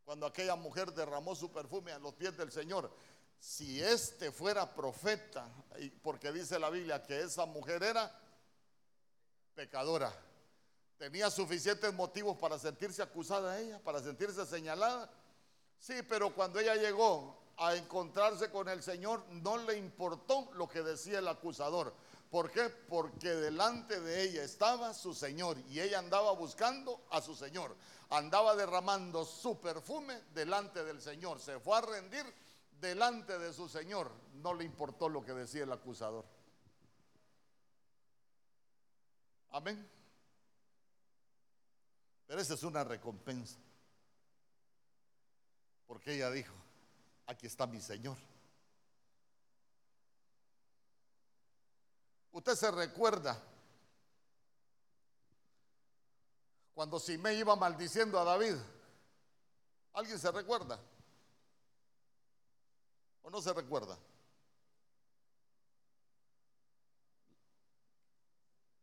[0.03, 2.91] cuando aquella mujer derramó su perfume a los pies del Señor,
[3.39, 5.47] si este fuera profeta,
[6.01, 8.11] porque dice la Biblia que esa mujer era
[9.55, 10.13] pecadora,
[10.97, 15.09] tenía suficientes motivos para sentirse acusada ella, para sentirse señalada,
[15.79, 20.81] Sí, pero cuando ella llegó a encontrarse con el Señor, no le importó lo que
[20.81, 21.93] decía el acusador.
[22.29, 22.69] ¿Por qué?
[22.69, 27.75] Porque delante de ella estaba su Señor y ella andaba buscando a su Señor.
[28.09, 31.39] Andaba derramando su perfume delante del Señor.
[31.39, 32.25] Se fue a rendir
[32.79, 34.11] delante de su Señor.
[34.35, 36.25] No le importó lo que decía el acusador.
[39.51, 39.89] Amén.
[42.27, 43.57] Pero esa es una recompensa.
[45.87, 46.53] Porque ella dijo,
[47.25, 48.17] aquí está mi Señor.
[52.31, 53.41] Usted se recuerda
[56.75, 58.55] cuando Simei iba maldiciendo a David.
[59.93, 60.79] ¿Alguien se recuerda?
[63.27, 63.99] ¿O no se recuerda?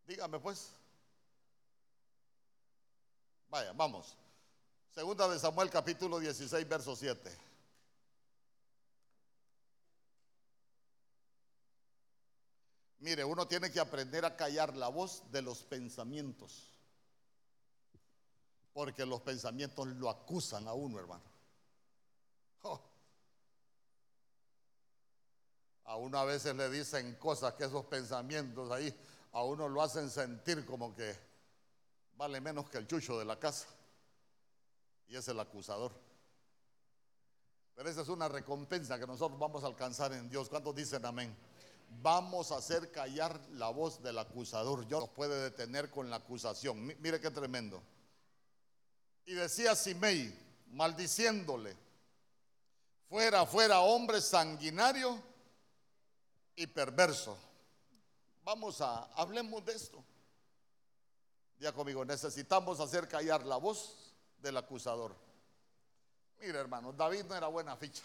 [0.07, 0.71] Dígame pues.
[3.49, 4.19] Vaya, vamos.
[4.91, 7.39] Segunda de Samuel capítulo 16, verso 7.
[12.99, 16.69] Mire, uno tiene que aprender a callar la voz de los pensamientos.
[18.75, 21.25] Porque los pensamientos lo acusan a uno, hermano.
[22.61, 22.94] Oh.
[25.85, 28.95] A uno a veces le dicen cosas que esos pensamientos ahí
[29.33, 31.15] a uno lo hacen sentir como que
[32.17, 33.67] vale menos que el chucho de la casa.
[35.09, 35.93] Y es el acusador.
[37.75, 40.49] Pero esa es una recompensa que nosotros vamos a alcanzar en Dios.
[40.49, 41.37] ¿Cuántos dicen amén?
[42.01, 44.87] Vamos a hacer callar la voz del acusador.
[44.87, 46.87] Dios nos puede detener con la acusación.
[46.87, 47.83] Mire qué tremendo.
[49.27, 50.33] Y decía Simei,
[50.69, 51.77] maldiciéndole,
[53.09, 55.34] fuera, fuera hombre sanguinario
[56.57, 57.37] y perverso.
[58.43, 60.05] Vamos a, hablemos de esto.
[61.59, 65.15] Ya conmigo, necesitamos hacer callar la voz del acusador.
[66.41, 68.03] Mire, hermano, David no era buena ficha.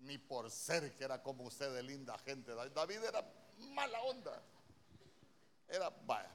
[0.00, 2.54] Ni por ser que era como usted de linda gente.
[2.54, 3.24] David era
[3.74, 4.42] mala onda.
[5.66, 6.30] Era, vaya,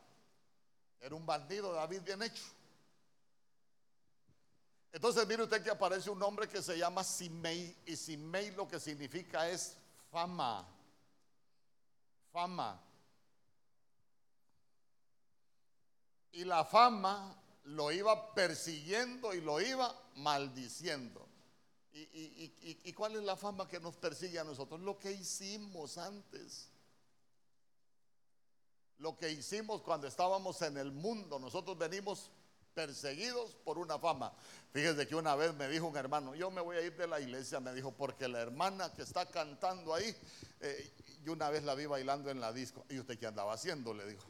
[0.99, 2.43] era un bandido, David bien hecho.
[4.93, 8.79] Entonces mire usted que aparece un hombre que se llama Simei y Simei lo que
[8.79, 9.75] significa es
[10.11, 10.67] fama.
[12.31, 12.79] Fama.
[16.31, 21.27] Y la fama lo iba persiguiendo y lo iba maldiciendo.
[21.91, 24.79] ¿Y, cuál es la fama que nos persigue a nosotros?
[24.81, 26.69] Lo que hicimos antes.
[28.97, 31.39] Lo que hicimos cuando estábamos en el mundo.
[31.39, 32.31] Nosotros venimos
[32.73, 34.33] perseguidos por una fama.
[34.71, 37.19] Fíjese que una vez me dijo un hermano, yo me voy a ir de la
[37.19, 40.15] iglesia, me dijo, porque la hermana que está cantando ahí,
[40.59, 40.91] eh,
[41.23, 42.85] yo una vez la vi bailando en la disco.
[42.89, 43.93] ¿Y usted qué andaba haciendo?
[43.93, 44.25] Le dijo.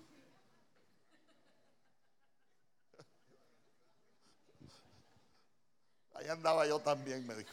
[6.15, 7.49] Ahí andaba yo también, me dijo.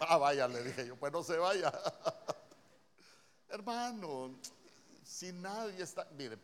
[0.00, 1.72] Ah, vaya, le dije yo, pues no se vaya.
[3.48, 4.38] Hermano,
[5.02, 6.36] si nadie está, mire,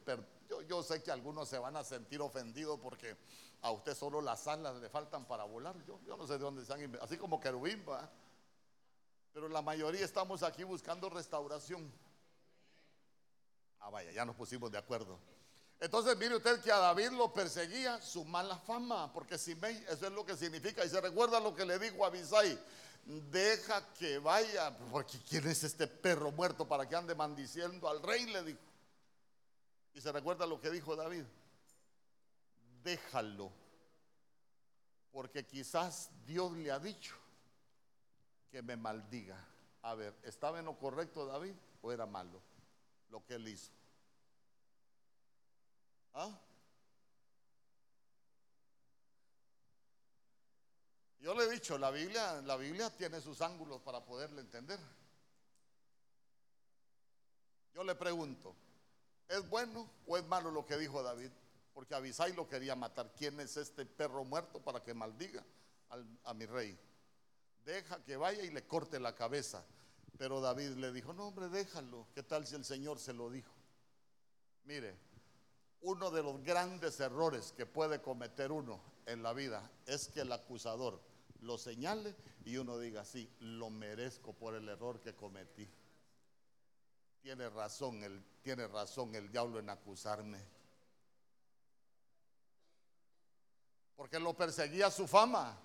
[0.66, 3.16] yo, sé que algunos se van a sentir ofendidos porque
[3.62, 5.76] a usted solo las alas le faltan para volar.
[5.84, 8.10] Yo, yo no sé de dónde están, así como querubín, va.
[9.32, 11.92] Pero la mayoría estamos aquí buscando restauración.
[13.80, 15.18] Ah, vaya, ya nos pusimos de acuerdo.
[15.80, 20.12] Entonces mire usted que a David lo perseguía su mala fama, porque Simei, eso es
[20.12, 20.84] lo que significa.
[20.84, 22.58] Y se recuerda lo que le dijo a Abisai,
[23.04, 28.24] deja que vaya, porque ¿quién es este perro muerto para que ande maldiciendo al rey?
[28.26, 28.58] Le dijo.
[29.94, 31.24] Y se recuerda lo que dijo David,
[32.82, 33.50] déjalo,
[35.12, 37.14] porque quizás Dios le ha dicho
[38.50, 39.38] que me maldiga.
[39.82, 42.42] A ver, ¿estaba en lo correcto David o era malo
[43.08, 43.70] lo que él hizo?
[46.12, 46.36] ¿Ah?
[51.20, 54.78] Yo le he dicho, la Biblia, la Biblia tiene sus ángulos para poderle entender.
[57.72, 58.54] Yo le pregunto,
[59.28, 61.30] ¿es bueno o es malo lo que dijo David?
[61.72, 63.12] Porque Abisai lo quería matar.
[63.16, 65.44] ¿Quién es este perro muerto para que maldiga
[66.24, 66.78] a mi rey?
[67.64, 69.64] Deja que vaya y le corte la cabeza.
[70.16, 72.06] Pero David le dijo, no hombre, déjalo.
[72.14, 73.52] ¿Qué tal si el Señor se lo dijo?
[74.64, 74.96] Mire,
[75.80, 80.32] uno de los grandes errores que puede cometer uno en la vida es que el
[80.32, 81.00] acusador
[81.40, 82.14] lo señale
[82.44, 85.68] y uno diga, sí, lo merezco por el error que cometí.
[87.24, 90.38] Tiene razón, el, tiene razón el diablo en acusarme.
[93.96, 95.58] Porque lo perseguía su fama.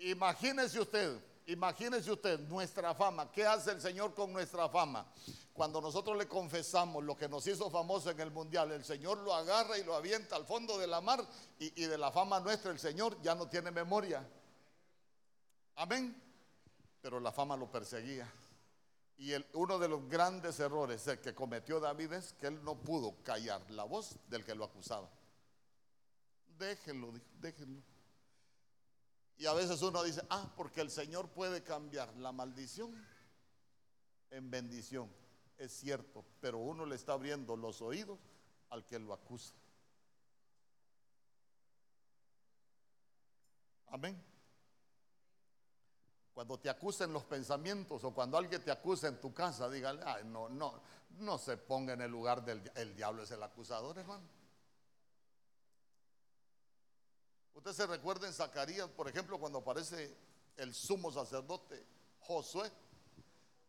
[0.00, 3.30] Imagínese usted Imagínese usted nuestra fama.
[3.30, 5.06] ¿Qué hace el Señor con nuestra fama?
[5.52, 9.34] Cuando nosotros le confesamos lo que nos hizo famoso en el mundial, el Señor lo
[9.34, 11.22] agarra y lo avienta al fondo de la mar
[11.58, 14.26] y, y de la fama nuestra el Señor ya no tiene memoria.
[15.76, 16.18] Amén.
[17.02, 18.26] Pero la fama lo perseguía.
[19.16, 23.70] Y uno de los grandes errores que cometió David es que él no pudo callar
[23.70, 25.08] la voz del que lo acusaba.
[26.58, 27.82] Déjenlo, déjenlo.
[29.36, 32.94] Y a veces uno dice, ah, porque el Señor puede cambiar la maldición
[34.30, 35.10] en bendición.
[35.58, 38.18] Es cierto, pero uno le está abriendo los oídos
[38.70, 39.54] al que lo acusa.
[43.86, 44.33] Amén.
[46.34, 50.24] Cuando te acusen los pensamientos o cuando alguien te acusa en tu casa, dígale, Ay,
[50.24, 50.82] no, no,
[51.18, 54.28] no se ponga en el lugar del el diablo, es el acusador, hermano.
[57.54, 60.16] Usted se recuerda en Zacarías, por ejemplo, cuando aparece
[60.56, 61.86] el sumo sacerdote
[62.18, 62.70] Josué.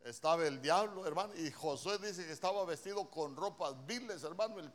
[0.03, 4.71] Estaba el diablo, hermano, y Josué dice que estaba vestido con ropas viles, hermano, el,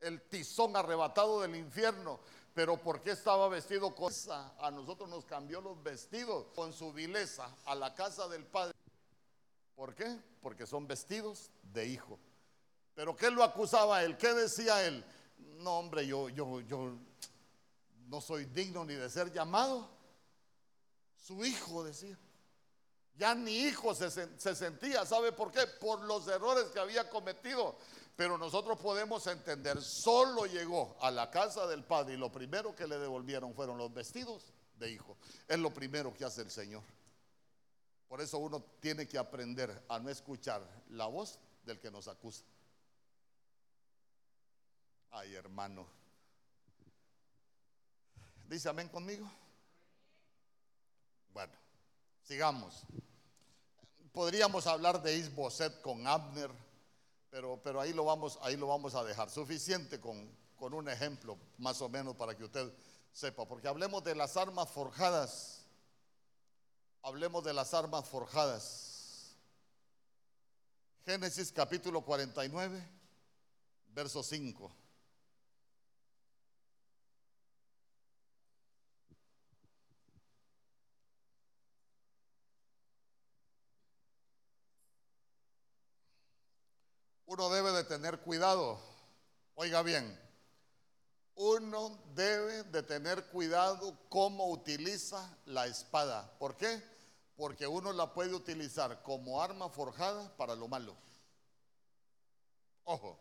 [0.00, 2.20] el tizón arrebatado del infierno.
[2.56, 4.54] Pero ¿por qué estaba vestido con esa?
[4.58, 8.74] A nosotros nos cambió los vestidos con su vileza a la casa del Padre.
[9.74, 10.18] ¿Por qué?
[10.40, 12.18] Porque son vestidos de hijo.
[12.94, 14.16] Pero ¿qué lo acusaba él?
[14.16, 15.04] ¿Qué decía él?
[15.58, 16.94] No, hombre, yo, yo, yo
[18.08, 19.90] no soy digno ni de ser llamado.
[21.14, 22.18] Su hijo decía.
[23.18, 25.04] Ya ni hijo se, se sentía.
[25.04, 25.66] ¿Sabe por qué?
[25.78, 27.76] Por los errores que había cometido.
[28.16, 32.86] Pero nosotros podemos entender, solo llegó a la casa del padre y lo primero que
[32.86, 35.18] le devolvieron fueron los vestidos de hijo.
[35.46, 36.82] Es lo primero que hace el Señor.
[38.08, 42.44] Por eso uno tiene que aprender a no escuchar la voz del que nos acusa.
[45.10, 45.86] Ay, hermano.
[48.48, 49.30] Dice amén conmigo.
[51.34, 51.52] Bueno,
[52.22, 52.82] sigamos.
[54.12, 56.50] Podríamos hablar de Isboset con Abner
[57.30, 59.30] pero, pero ahí, lo vamos, ahí lo vamos a dejar.
[59.30, 62.72] Suficiente con, con un ejemplo, más o menos, para que usted
[63.12, 63.46] sepa.
[63.46, 65.64] Porque hablemos de las armas forjadas.
[67.02, 69.36] Hablemos de las armas forjadas.
[71.04, 72.82] Génesis capítulo 49,
[73.94, 74.85] verso 5.
[87.26, 88.80] Uno debe de tener cuidado.
[89.54, 90.18] Oiga bien,
[91.34, 96.32] uno debe de tener cuidado cómo utiliza la espada.
[96.38, 96.82] ¿Por qué?
[97.36, 100.96] Porque uno la puede utilizar como arma forjada para lo malo.
[102.84, 103.18] Ojo.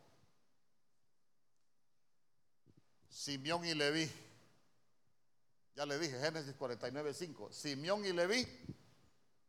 [3.09, 4.09] Simeón y Leví.
[5.75, 7.51] Ya le dije, Génesis 49, 5.
[7.51, 8.47] Simeón y Leví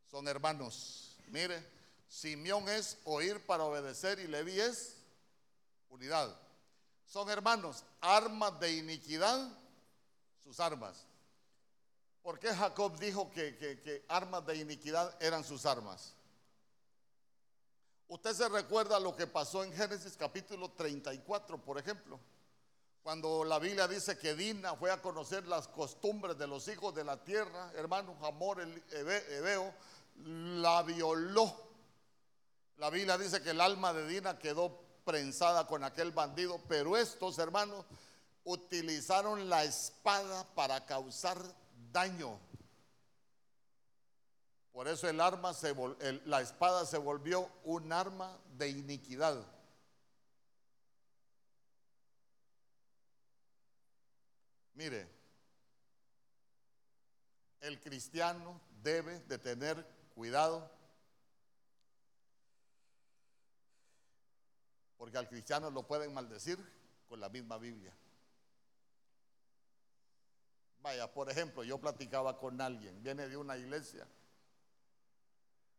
[0.09, 1.15] son hermanos.
[1.27, 1.76] Mire,
[2.07, 4.97] Simeón es oír para obedecer y Leví es
[5.89, 6.35] unidad.
[7.05, 9.49] Son hermanos, armas de iniquidad,
[10.43, 11.05] sus armas.
[12.21, 16.13] ¿Por qué Jacob dijo que, armas de iniquidad eran sus armas?
[18.09, 22.19] Usted se recuerda lo que pasó en Génesis capítulo 34, por ejemplo,
[23.03, 27.03] cuando la Biblia dice que Dina fue a conocer las costumbres de los hijos de
[27.03, 29.73] la tierra, hermano Amor el Ebeo,
[30.25, 31.66] la violó
[32.77, 37.37] la Biblia dice que el alma de Dina quedó prensada con aquel bandido, pero estos
[37.39, 37.85] hermanos
[38.43, 41.37] utilizaron la espada para causar
[41.91, 42.39] daño.
[44.71, 45.53] Por eso el arma
[46.25, 49.43] la espada se volvió un arma de iniquidad.
[54.75, 55.07] Mire,
[57.61, 60.76] el cristiano debe de tener cuidado
[64.97, 66.57] Porque al cristiano lo pueden maldecir
[67.07, 67.93] con la misma Biblia.
[70.81, 74.07] Vaya, por ejemplo, yo platicaba con alguien, viene de una iglesia.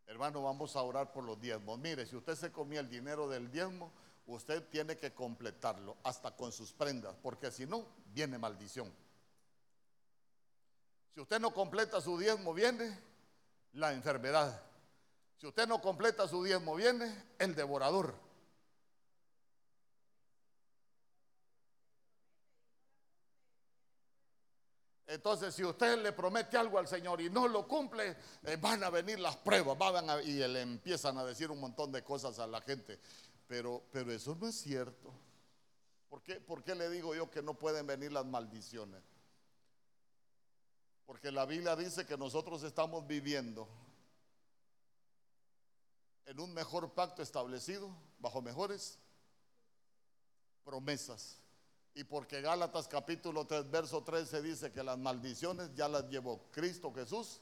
[0.07, 1.79] Hermano, vamos a orar por los diezmos.
[1.79, 3.93] Mire, si usted se comía el dinero del diezmo,
[4.27, 8.93] usted tiene que completarlo hasta con sus prendas, porque si no, viene maldición.
[11.15, 12.99] Si usted no completa su diezmo, viene
[13.73, 14.63] la enfermedad.
[15.37, 18.15] Si usted no completa su diezmo, viene el devorador.
[25.09, 28.91] Entonces, si usted le promete algo al Señor y no lo cumple, eh, van a
[28.91, 29.79] venir las pruebas,
[30.27, 33.01] y le empiezan a decir un montón de cosas a la gente.
[33.47, 35.11] Pero, pero eso no es cierto.
[36.11, 39.03] ¿Por qué, ¿Por qué le digo yo que no pueden venir las maldiciones?
[41.07, 43.67] Porque la Biblia dice que nosotros estamos viviendo
[46.27, 48.99] en un mejor pacto establecido, bajo mejores
[50.65, 51.41] promesas.
[51.99, 56.93] Y porque Gálatas capítulo 3, verso 13 dice que las maldiciones ya las llevó Cristo
[56.95, 57.41] Jesús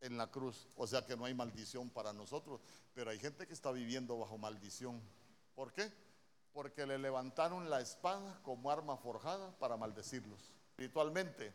[0.00, 0.66] en la cruz.
[0.74, 2.62] O sea que no hay maldición para nosotros.
[2.94, 5.02] Pero hay gente que está viviendo bajo maldición.
[5.54, 5.92] ¿Por qué?
[6.54, 10.40] Porque le levantaron la espada como arma forjada para maldecirlos.
[10.70, 11.52] Espiritualmente,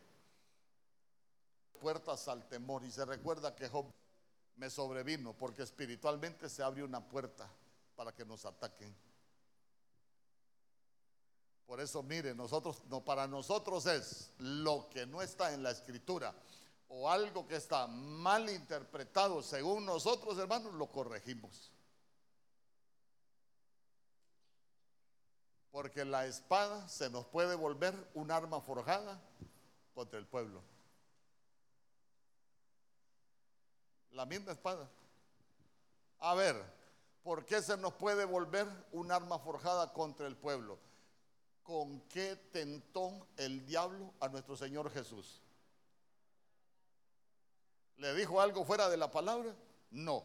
[1.80, 2.84] puertas al temor.
[2.84, 3.86] Y se recuerda que Job
[4.54, 7.50] me sobrevino porque espiritualmente se abre una puerta
[7.96, 8.94] para que nos ataquen.
[11.66, 16.34] Por eso, mire, nosotros, no, para nosotros es lo que no está en la escritura
[16.94, 21.72] o algo que está mal interpretado según nosotros, hermanos, lo corregimos.
[25.70, 29.18] Porque la espada se nos puede volver un arma forjada
[29.94, 30.62] contra el pueblo.
[34.10, 34.86] La misma espada.
[36.18, 36.62] A ver,
[37.22, 40.78] ¿por qué se nos puede volver un arma forjada contra el pueblo?
[41.62, 45.40] Con qué tentó el diablo a nuestro Señor Jesús.
[47.96, 49.54] ¿Le dijo algo fuera de la palabra?
[49.90, 50.24] No.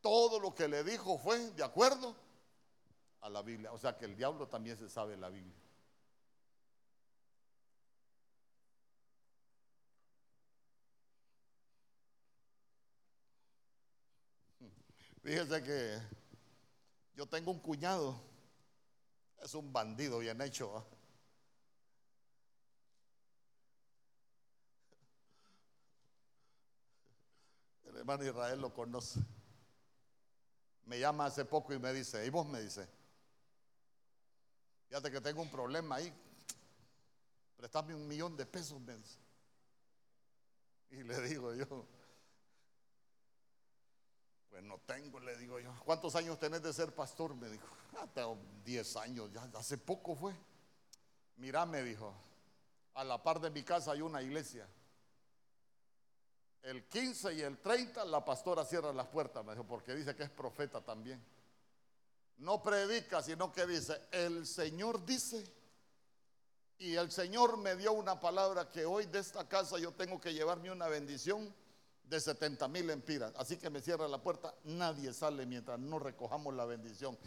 [0.00, 2.16] Todo lo que le dijo fue de acuerdo
[3.20, 3.72] a la Biblia.
[3.72, 5.54] O sea que el diablo también se sabe la Biblia.
[15.22, 15.98] Fíjese que
[17.14, 18.27] yo tengo un cuñado
[19.42, 20.84] es un bandido bien hecho.
[27.84, 29.20] El hermano Israel lo conoce.
[30.84, 32.88] Me llama hace poco y me dice, ¿y vos me dice?
[34.88, 36.12] Fíjate que tengo un problema ahí.
[37.56, 38.94] Prestame un millón de pesos, me
[40.90, 41.86] Y le digo yo,
[44.58, 45.72] pues no tengo, le digo yo.
[45.84, 47.32] ¿Cuántos años tenés de ser pastor?
[47.36, 47.68] Me dijo.
[48.12, 50.34] Tengo 10 años, ya hace poco fue.
[51.36, 52.12] Mira, me dijo,
[52.94, 54.68] a la par de mi casa hay una iglesia.
[56.62, 60.24] El 15 y el 30 la pastora cierra las puertas, me dijo, porque dice que
[60.24, 61.24] es profeta también.
[62.38, 65.44] No predica, sino que dice, el Señor dice,
[66.78, 70.34] y el Señor me dio una palabra que hoy de esta casa yo tengo que
[70.34, 71.54] llevarme una bendición
[72.08, 73.32] de 70 mil empiras.
[73.36, 77.18] Así que me cierra la puerta, nadie sale mientras no recojamos la bendición.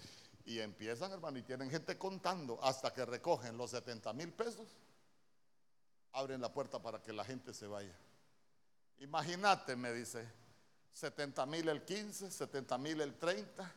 [0.45, 4.67] Y empiezan, hermano, y tienen gente contando hasta que recogen los 70 mil pesos.
[6.13, 7.95] Abren la puerta para que la gente se vaya.
[8.99, 10.27] Imagínate, me dice,
[10.93, 13.71] 70 mil el 15, 70 mil el 30.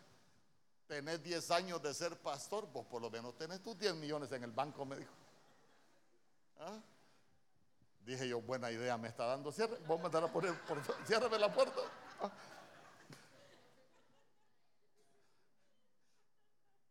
[0.86, 4.42] Tenés 10 años de ser pastor, vos por lo menos tenés tus 10 millones en
[4.42, 5.12] el banco, me dijo.
[6.58, 6.78] ¿Ah?
[8.04, 9.78] Dije yo, buena idea, me está dando cierre.
[9.86, 11.80] Vos me a poner, por, ciérrame la puerta.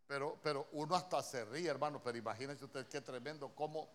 [0.08, 3.90] Pero, pero uno hasta se ríe, hermano, pero imagínense usted qué tremendo, cómo,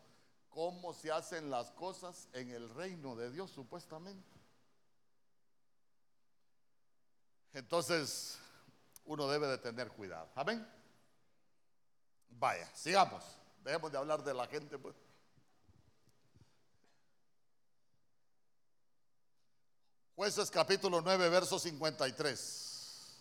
[0.48, 4.38] cómo se hacen las cosas en el reino de Dios, supuestamente.
[7.52, 8.38] Entonces,
[9.04, 10.28] uno debe de tener cuidado.
[10.34, 10.66] Amén.
[12.28, 13.24] Vaya, sigamos.
[13.64, 14.78] Dejemos de hablar de la gente.
[14.78, 14.94] Pues.
[20.18, 23.14] Jueces capítulo 9, verso 53.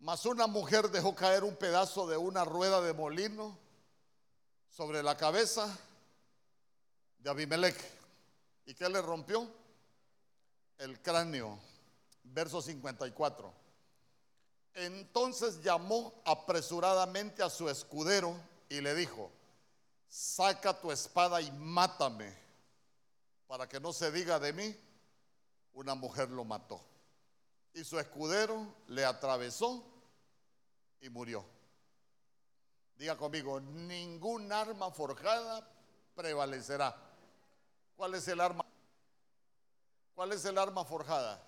[0.00, 3.58] Mas una mujer dejó caer un pedazo de una rueda de molino
[4.68, 5.74] sobre la cabeza
[7.24, 7.76] de Abimelech.
[8.66, 9.48] ¿Y qué le rompió?
[10.76, 11.58] El cráneo.
[12.22, 13.52] Verso 54.
[14.74, 18.36] Entonces llamó apresuradamente a su escudero
[18.68, 19.30] y le dijo,
[20.08, 22.36] saca tu espada y mátame,
[23.46, 24.76] para que no se diga de mí,
[25.72, 26.80] una mujer lo mató.
[27.72, 29.84] Y su escudero le atravesó
[31.00, 31.44] y murió.
[32.96, 35.66] Diga conmigo, ningún arma forjada
[36.14, 37.03] prevalecerá.
[37.96, 38.64] ¿Cuál es el arma?
[40.14, 41.42] ¿Cuál es el arma forjada?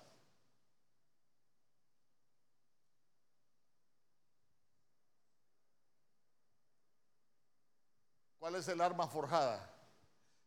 [8.39, 9.73] ¿Cuál es el arma forjada?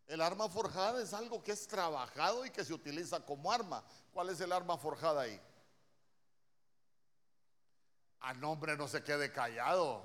[0.07, 3.85] El arma forjada es algo que es trabajado y que se utiliza como arma.
[4.13, 5.41] ¿Cuál es el arma forjada ahí?
[8.21, 10.03] A nombre no se quede callado.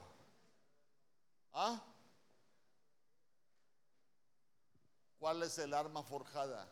[1.53, 1.81] ¿Ah?
[5.25, 6.71] ¿Cuál es el arma forjada?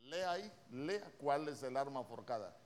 [0.00, 2.56] Lea ahí, lea cuál es el arma forjada.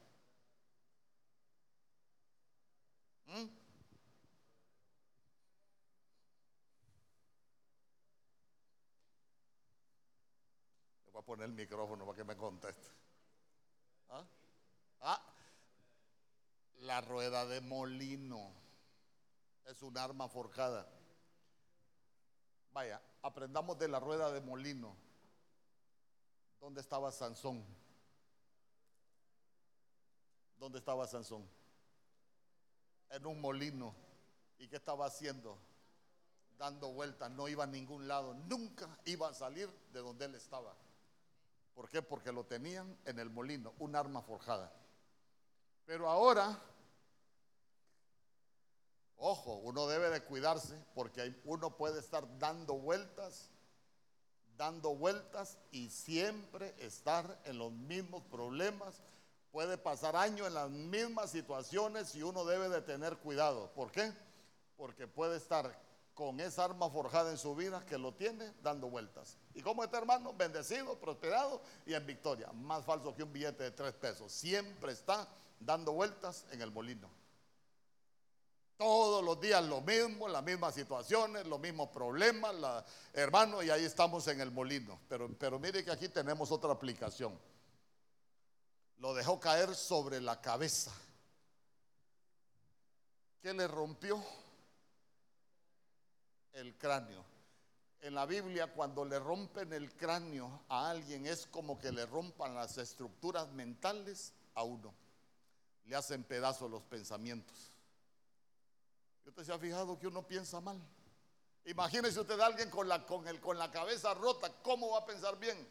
[3.26, 3.46] ¿Mm?
[11.06, 12.88] Le voy a poner el micrófono para que me conteste.
[14.10, 14.24] ¿Ah?
[15.00, 15.34] ah,
[16.82, 18.52] la rueda de molino
[19.64, 20.95] es un arma forjada.
[22.76, 24.94] Vaya, aprendamos de la rueda de molino.
[26.60, 27.64] ¿Dónde estaba Sansón?
[30.58, 31.48] ¿Dónde estaba Sansón?
[33.08, 33.94] En un molino.
[34.58, 35.56] ¿Y qué estaba haciendo?
[36.58, 40.76] Dando vueltas, no iba a ningún lado, nunca iba a salir de donde él estaba.
[41.74, 42.02] ¿Por qué?
[42.02, 44.70] Porque lo tenían en el molino, un arma forjada.
[45.86, 46.60] Pero ahora,
[49.18, 53.50] ojo, uno debe de cuidarse porque uno puede estar dando vueltas,
[54.56, 59.02] dando vueltas y siempre estar en los mismos problemas.
[59.50, 63.72] Puede pasar años en las mismas situaciones y uno debe de tener cuidado.
[63.72, 64.12] ¿Por qué?
[64.76, 65.86] Porque puede estar
[66.16, 69.36] con esa arma forjada en su vida que lo tiene dando vueltas.
[69.54, 70.32] ¿Y como este hermano?
[70.32, 72.50] Bendecido, prosperado y en victoria.
[72.52, 74.32] Más falso que un billete de tres pesos.
[74.32, 75.28] Siempre está
[75.60, 77.10] dando vueltas en el molino.
[78.76, 84.26] Todos los días lo mismo, las mismas situaciones, los mismos problemas, hermano, y ahí estamos
[84.28, 85.00] en el molino.
[85.08, 87.38] Pero, pero mire que aquí tenemos otra aplicación.
[88.98, 90.92] Lo dejó caer sobre la cabeza.
[93.40, 94.22] ¿Qué le rompió?
[96.56, 97.24] el cráneo.
[98.00, 102.54] En la Biblia cuando le rompen el cráneo a alguien es como que le rompan
[102.54, 104.94] las estructuras mentales a uno.
[105.84, 107.72] Le hacen pedazos los pensamientos.
[109.26, 110.80] ¿Usted se ha fijado que uno piensa mal?
[111.64, 115.04] Imagínese usted a alguien con la, con, el, con la cabeza rota, ¿cómo va a
[115.04, 115.68] pensar bien?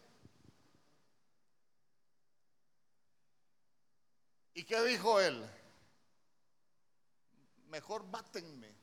[4.53, 5.49] ¿Y qué dijo él?
[7.69, 8.75] Mejor mátenme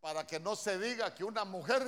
[0.00, 1.82] para que no se diga que una mujer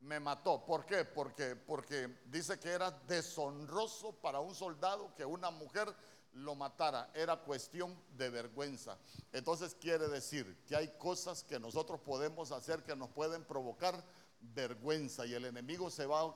[0.00, 0.64] me mató.
[0.64, 1.04] ¿Por qué?
[1.04, 5.94] Porque, porque dice que era deshonroso para un soldado que una mujer
[6.32, 7.10] lo matara.
[7.14, 8.98] Era cuestión de vergüenza.
[9.32, 14.02] Entonces quiere decir que hay cosas que nosotros podemos hacer que nos pueden provocar
[14.40, 16.34] vergüenza y el enemigo se va,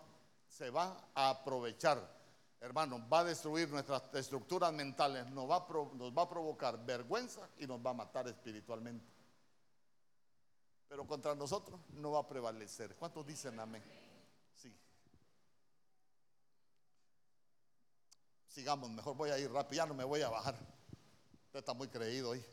[0.48, 2.22] se va a aprovechar.
[2.60, 7.66] Hermano, va a destruir nuestras estructuras mentales, nos va, nos va a provocar vergüenza y
[7.66, 9.14] nos va a matar espiritualmente
[10.94, 12.94] pero contra nosotros no va a prevalecer.
[12.94, 13.82] ¿Cuántos dicen amén?
[14.54, 14.72] Sí.
[18.54, 20.54] Sigamos, mejor voy a ir rápido, ya no me voy a bajar.
[21.46, 22.44] Usted está muy creído hoy.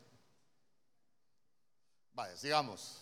[2.12, 3.00] Vaya, sigamos.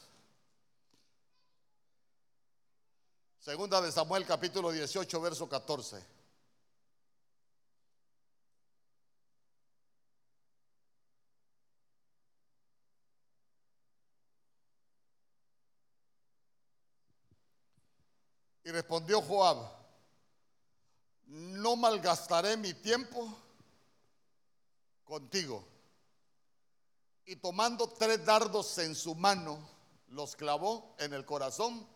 [3.39, 6.05] Segunda de Samuel capítulo 18, verso 14.
[18.65, 19.80] Y respondió Joab,
[21.31, 23.33] no malgastaré mi tiempo
[25.05, 25.65] contigo.
[27.25, 29.59] Y tomando tres dardos en su mano,
[30.09, 31.87] los clavó en el corazón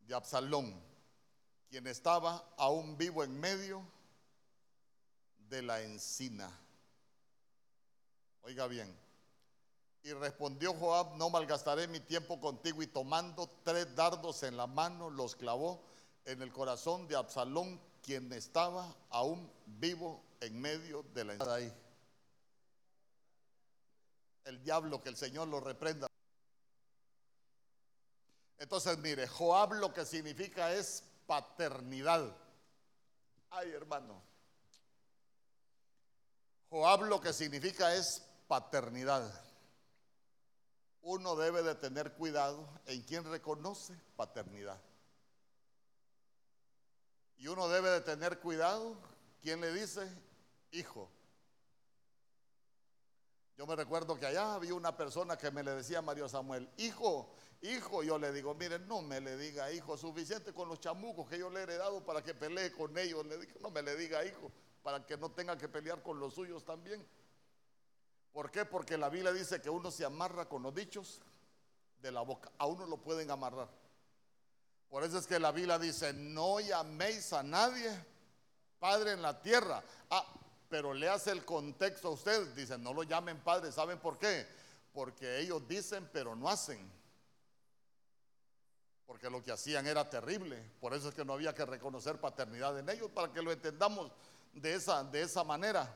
[0.00, 0.74] de Absalón,
[1.68, 3.86] quien estaba aún vivo en medio
[5.48, 6.50] de la encina.
[8.42, 8.92] Oiga bien,
[10.02, 12.82] y respondió Joab, no malgastaré mi tiempo contigo.
[12.82, 15.84] Y tomando tres dardos en la mano, los clavó
[16.24, 21.72] en el corazón de Absalón, quien estaba aún vivo en medio de la entrada ahí.
[24.44, 26.06] El diablo, que el Señor lo reprenda.
[28.58, 32.36] Entonces, mire, Joab lo que significa es paternidad.
[33.50, 34.22] Ay, hermano.
[36.68, 39.50] Joab lo que significa es paternidad
[41.02, 44.80] uno debe de tener cuidado en quien reconoce paternidad.
[47.40, 48.94] Y uno debe de tener cuidado
[49.40, 50.06] quien le dice
[50.72, 51.10] hijo.
[53.56, 57.34] Yo me recuerdo que allá había una persona que me le decía Mario Samuel, hijo,
[57.62, 58.02] hijo.
[58.02, 61.48] Yo le digo, miren, no me le diga hijo, suficiente con los chamucos que yo
[61.48, 63.24] le he heredado para que pelee con ellos.
[63.24, 66.34] Le digo, no me le diga hijo, para que no tenga que pelear con los
[66.34, 67.06] suyos también.
[68.34, 68.66] ¿Por qué?
[68.66, 71.22] Porque la Biblia dice que uno se amarra con los dichos
[72.02, 72.52] de la boca.
[72.58, 73.79] A uno lo pueden amarrar.
[74.90, 77.88] Por eso es que la Biblia dice, no llaméis a nadie
[78.80, 79.84] padre en la tierra.
[80.10, 80.26] Ah,
[80.68, 82.56] pero le hace el contexto a ustedes.
[82.56, 83.70] Dicen, no lo llamen padre.
[83.70, 84.46] ¿Saben por qué?
[84.92, 86.90] Porque ellos dicen, pero no hacen.
[89.06, 90.56] porque lo que hacían era terrible.
[90.80, 94.12] Por eso es que no había que reconocer paternidad en ellos, para que lo entendamos
[94.52, 95.92] de esa, de esa manera.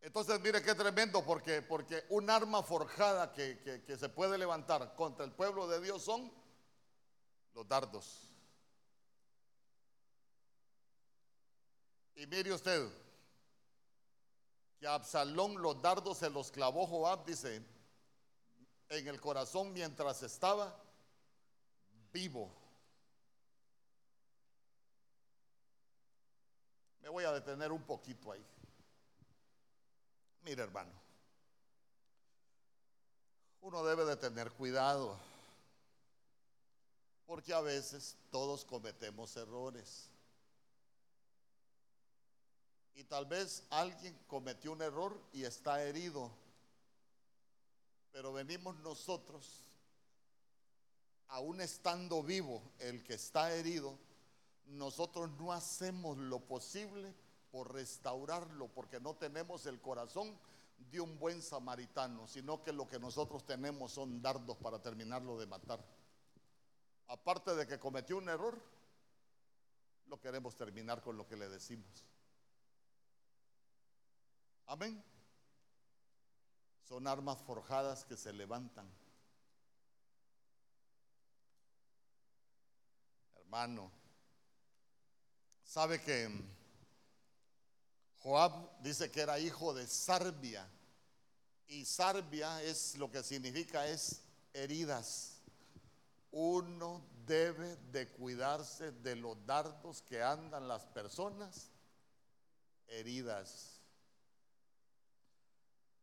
[0.00, 5.24] Entonces, mire qué tremendo, porque, porque un arma forjada que, que se puede levantar contra
[5.24, 6.32] el pueblo de Dios son
[7.54, 8.28] los dardos.
[12.14, 12.88] Y mire usted,
[14.78, 17.64] que Absalón los dardos se los clavó Joab, dice,
[18.88, 20.76] en el corazón mientras estaba
[22.12, 22.52] vivo.
[27.00, 28.44] Me voy a detener un poquito ahí.
[30.42, 30.92] Mire, hermano,
[33.60, 35.16] uno debe de tener cuidado,
[37.32, 40.10] porque a veces todos cometemos errores.
[42.94, 46.30] Y tal vez alguien cometió un error y está herido,
[48.12, 49.66] pero venimos nosotros
[51.28, 53.98] aún estando vivo el que está herido,
[54.66, 57.14] nosotros no hacemos lo posible
[57.50, 60.38] por restaurarlo, porque no tenemos el corazón
[60.90, 65.46] de un buen samaritano, sino que lo que nosotros tenemos son dardos para terminarlo de
[65.46, 65.82] matar.
[67.08, 68.60] Aparte de que cometió un error,
[70.06, 72.04] lo queremos terminar con lo que le decimos.
[74.66, 75.02] Amén.
[76.88, 78.90] Son armas forjadas que se levantan
[83.52, 83.92] hermano.
[85.62, 86.26] Sabe que
[88.20, 90.66] Joab dice que era hijo de Sarbia
[91.66, 94.22] y Sarbia es lo que significa es
[94.54, 95.31] heridas.
[96.32, 101.70] Uno debe de cuidarse de los dardos que andan las personas
[102.88, 103.78] heridas.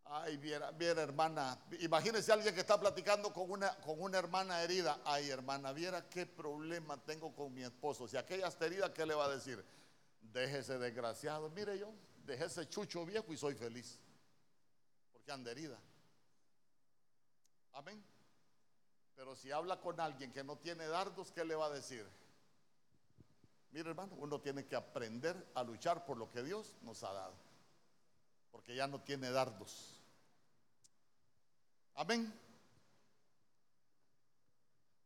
[0.06, 5.00] Ay, viera, viera hermana, imagínese alguien que está platicando con una, con una hermana herida.
[5.06, 8.08] Ay, hermana, viera qué problema tengo con mi esposo.
[8.08, 9.64] Si aquella está herida, ¿qué le va a decir?
[10.22, 11.50] Déjese desgraciado.
[11.52, 11.94] Mire yo,
[12.26, 14.00] dejé ese chucho viejo y soy feliz.
[15.12, 15.80] Porque anda herida.
[17.74, 18.04] Amén.
[19.20, 22.08] Pero si habla con alguien que no tiene dardos, ¿qué le va a decir?
[23.74, 27.34] Mire, hermano, uno tiene que aprender a luchar por lo que Dios nos ha dado.
[28.50, 30.00] Porque ya no tiene dardos.
[31.96, 32.34] Amén.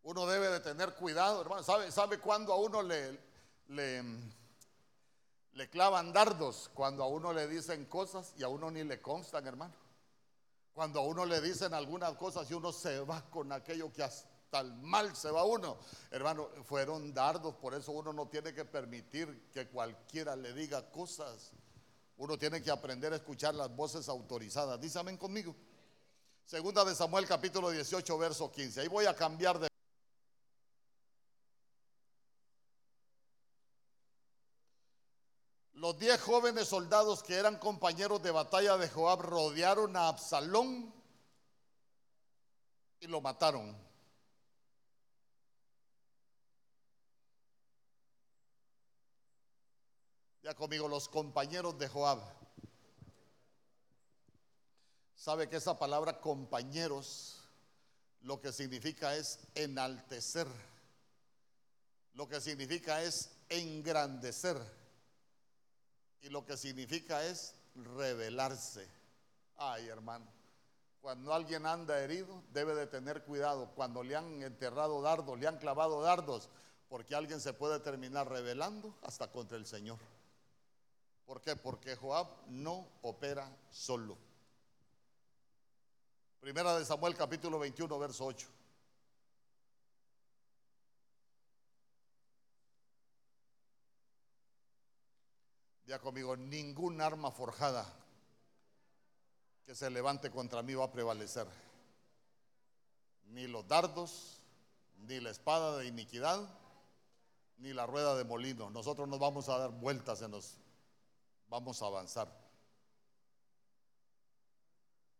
[0.03, 1.63] Uno debe de tener cuidado, hermano.
[1.63, 3.19] ¿Sabe, sabe cuándo a uno le,
[3.69, 4.03] le,
[5.53, 6.69] le clavan dardos?
[6.75, 9.73] Cuando a uno le dicen cosas y a uno ni le constan, hermano.
[10.73, 14.59] Cuando a uno le dicen algunas cosas y uno se va con aquello que hasta
[14.59, 15.77] el mal se va uno.
[16.09, 21.51] Hermano, fueron dardos, por eso uno no tiene que permitir que cualquiera le diga cosas.
[22.17, 24.79] Uno tiene que aprender a escuchar las voces autorizadas.
[24.79, 25.55] Dice conmigo.
[26.45, 28.81] Segunda de Samuel capítulo 18, verso 15.
[28.81, 29.72] Ahí voy a cambiar de...
[35.83, 40.93] Los diez jóvenes soldados que eran compañeros de batalla de Joab rodearon a Absalón
[43.01, 43.77] y lo mataron.
[50.41, 52.21] Ya conmigo, los compañeros de Joab.
[55.15, 57.43] Sabe que esa palabra compañeros
[58.21, 60.47] lo que significa es enaltecer,
[62.13, 64.82] lo que significa es engrandecer
[66.23, 68.87] y lo que significa es revelarse.
[69.57, 70.25] Ay, hermano,
[71.01, 73.69] cuando alguien anda herido debe de tener cuidado.
[73.75, 76.49] Cuando le han enterrado dardos, le han clavado dardos,
[76.87, 79.99] porque alguien se puede terminar revelando hasta contra el Señor.
[81.25, 81.57] ¿Por qué?
[81.57, 84.17] Porque Joab no opera solo.
[86.39, 88.47] Primera de Samuel capítulo 21, verso 8.
[95.99, 97.85] Conmigo, ningún arma forjada
[99.65, 101.47] que se levante contra mí va a prevalecer.
[103.27, 104.39] Ni los dardos,
[104.97, 106.47] ni la espada de iniquidad,
[107.57, 108.69] ni la rueda de molino.
[108.69, 110.57] Nosotros nos vamos a dar vueltas en los,
[111.47, 112.27] vamos a avanzar.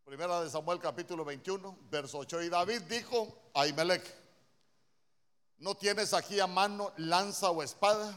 [0.03, 2.41] Primera de Samuel capítulo 21, verso 8.
[2.43, 4.03] Y David dijo a Ahimelech,
[5.59, 8.13] ¿no tienes aquí a mano lanza o espada?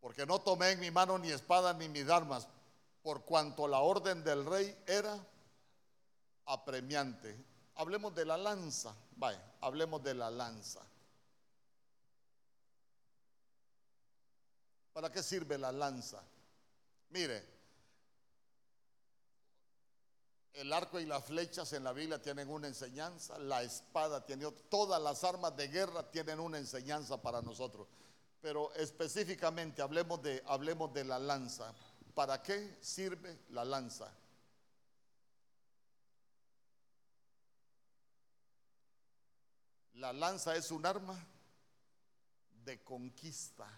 [0.00, 2.48] Porque no tomé en mi mano ni espada ni mis armas,
[3.02, 5.18] por cuanto la orden del rey era
[6.46, 7.36] apremiante.
[7.76, 10.80] Hablemos de la lanza, vaya, hablemos de la lanza.
[14.92, 16.22] ¿Para qué sirve la lanza?
[17.10, 17.60] Mire,
[20.52, 24.62] El arco y las flechas en la Biblia tienen una enseñanza, la espada tiene otra,
[24.68, 27.86] todas las armas de guerra tienen una enseñanza para nosotros.
[28.40, 31.74] Pero específicamente hablemos de, hablemos de la lanza.
[32.14, 34.12] ¿Para qué sirve la lanza?
[39.94, 41.18] La lanza es un arma
[42.64, 43.68] de conquista.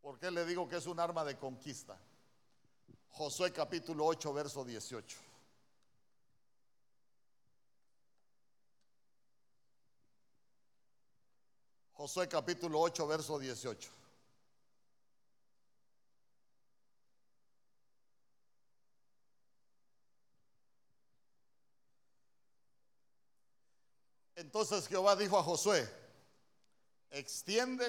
[0.00, 1.96] ¿Por qué le digo que es un arma de conquista?
[3.10, 5.31] Josué capítulo 8, verso 18.
[12.02, 13.88] Josué capítulo 8, verso 18.
[24.34, 25.88] Entonces Jehová dijo a Josué,
[27.10, 27.86] extiende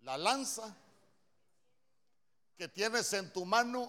[0.00, 0.76] la lanza
[2.56, 3.88] que tienes en tu mano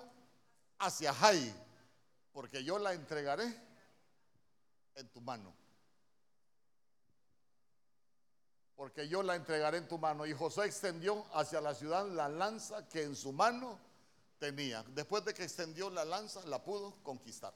[0.77, 1.55] hacia Jai,
[2.31, 3.51] porque yo la entregaré
[4.93, 5.64] en tu mano.
[8.75, 10.25] Porque yo la entregaré en tu mano.
[10.25, 13.79] Y Josué extendió hacia la ciudad la lanza que en su mano
[14.37, 14.83] tenía.
[14.89, 17.53] Después de que extendió la lanza, la pudo conquistar.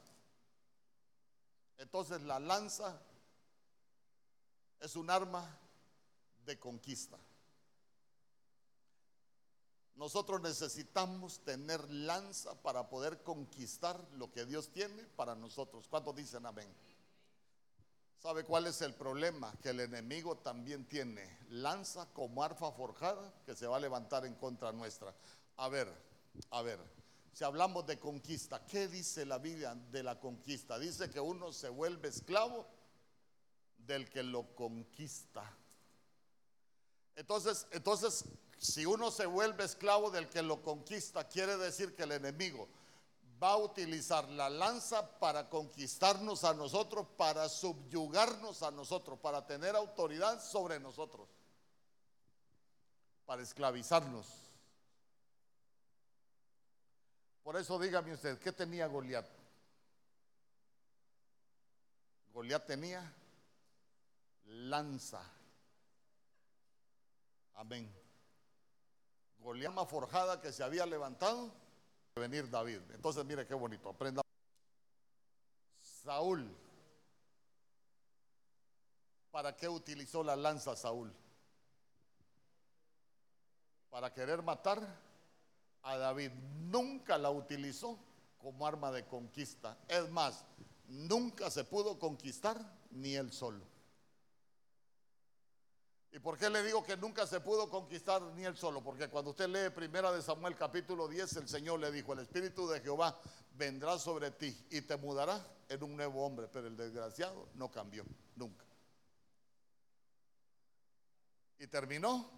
[1.78, 3.00] Entonces la lanza
[4.80, 5.58] es un arma
[6.44, 7.18] de conquista.
[9.94, 15.86] Nosotros necesitamos tener lanza para poder conquistar lo que Dios tiene para nosotros.
[15.88, 16.74] ¿Cuántos dicen amén?
[18.20, 19.50] ¿Sabe cuál es el problema?
[19.62, 24.34] Que el enemigo también tiene lanza como arfa forjada que se va a levantar en
[24.34, 25.14] contra nuestra.
[25.56, 25.90] A ver,
[26.50, 26.78] a ver,
[27.32, 30.78] si hablamos de conquista, ¿qué dice la Biblia de la conquista?
[30.78, 32.66] Dice que uno se vuelve esclavo
[33.78, 35.42] del que lo conquista.
[37.16, 38.26] Entonces, entonces,
[38.58, 42.68] si uno se vuelve esclavo del que lo conquista, quiere decir que el enemigo
[43.42, 49.74] va a utilizar la lanza para conquistarnos a nosotros, para subyugarnos a nosotros, para tener
[49.76, 51.28] autoridad sobre nosotros,
[53.24, 54.26] para esclavizarnos.
[57.42, 59.26] Por eso dígame usted, ¿qué tenía Goliat?
[62.32, 63.12] Goliat tenía
[64.44, 65.22] lanza.
[67.54, 67.90] Amén.
[69.38, 71.50] Goliat forjada que se había levantado,
[72.16, 72.80] venir David.
[72.92, 74.22] Entonces, mire qué bonito, aprenda.
[75.80, 76.48] Saúl.
[79.30, 81.12] ¿Para qué utilizó la lanza Saúl?
[83.90, 84.80] Para querer matar
[85.82, 86.32] a David.
[86.62, 87.98] Nunca la utilizó
[88.38, 89.78] como arma de conquista.
[89.86, 90.44] Es más,
[90.88, 92.58] nunca se pudo conquistar
[92.90, 93.69] ni él solo.
[96.12, 98.82] ¿Y por qué le digo que nunca se pudo conquistar ni él solo?
[98.82, 102.68] Porque cuando usted lee primera de Samuel capítulo 10, el Señor le dijo, el Espíritu
[102.68, 103.16] de Jehová
[103.52, 108.04] vendrá sobre ti y te mudará en un nuevo hombre, pero el desgraciado no cambió,
[108.34, 108.64] nunca.
[111.58, 112.28] Y terminó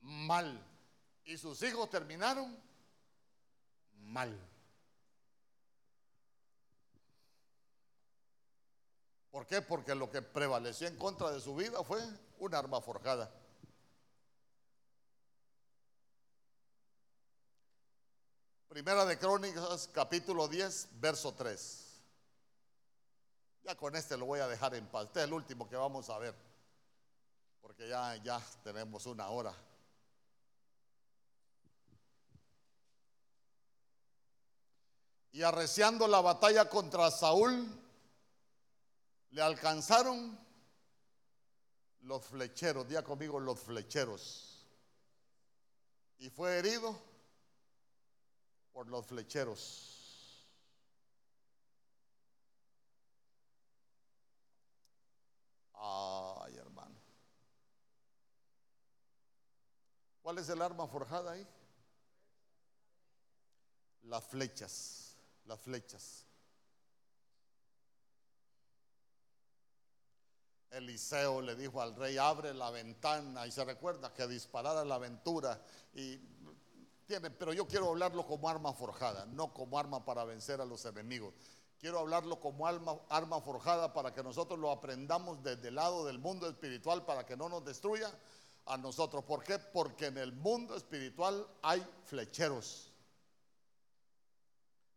[0.00, 0.62] mal.
[1.24, 2.54] Y sus hijos terminaron
[3.94, 4.38] mal.
[9.30, 9.62] ¿Por qué?
[9.62, 12.00] Porque lo que prevaleció en contra de su vida fue
[12.38, 13.30] un arma forjada.
[18.68, 21.86] Primera de Crónicas, capítulo 10, verso 3.
[23.64, 25.06] Ya con este lo voy a dejar en paz.
[25.06, 26.34] Este es el último que vamos a ver.
[27.62, 29.54] Porque ya, ya tenemos una hora.
[35.32, 37.66] Y arreciando la batalla contra Saúl,
[39.30, 40.45] le alcanzaron
[42.06, 44.64] los flecheros, día conmigo los flecheros.
[46.18, 46.96] Y fue herido
[48.72, 50.46] por los flecheros.
[55.74, 56.94] Ay, hermano.
[60.22, 61.46] ¿Cuál es el arma forjada ahí?
[64.02, 66.25] Las flechas, las flechas.
[70.76, 75.60] Eliseo le dijo al rey, abre la ventana y se recuerda que disparara la aventura
[75.94, 76.20] y
[77.38, 81.34] pero yo quiero hablarlo como arma forjada, no como arma para vencer a los enemigos.
[81.78, 86.18] Quiero hablarlo como arma, arma forjada para que nosotros lo aprendamos desde el lado del
[86.18, 88.10] mundo espiritual para que no nos destruya
[88.64, 89.22] a nosotros.
[89.24, 89.58] ¿Por qué?
[89.58, 92.90] Porque en el mundo espiritual hay flecheros.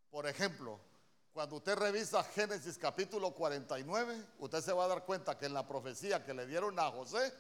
[0.10, 0.80] Por ejemplo,
[1.34, 5.68] cuando usted revisa Génesis capítulo 49, usted se va a dar cuenta que en la
[5.68, 7.34] profecía que le dieron a José,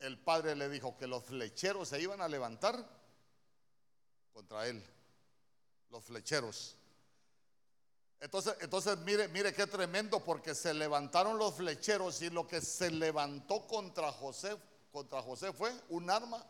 [0.00, 2.84] el padre le dijo que los flecheros se iban a levantar
[4.32, 4.84] contra él.
[5.90, 6.76] los flecheros.
[8.20, 12.90] Entonces, entonces mire, mire qué tremendo porque se levantaron los flecheros y lo que se
[12.90, 14.56] levantó contra José,
[14.90, 16.44] contra José fue un arma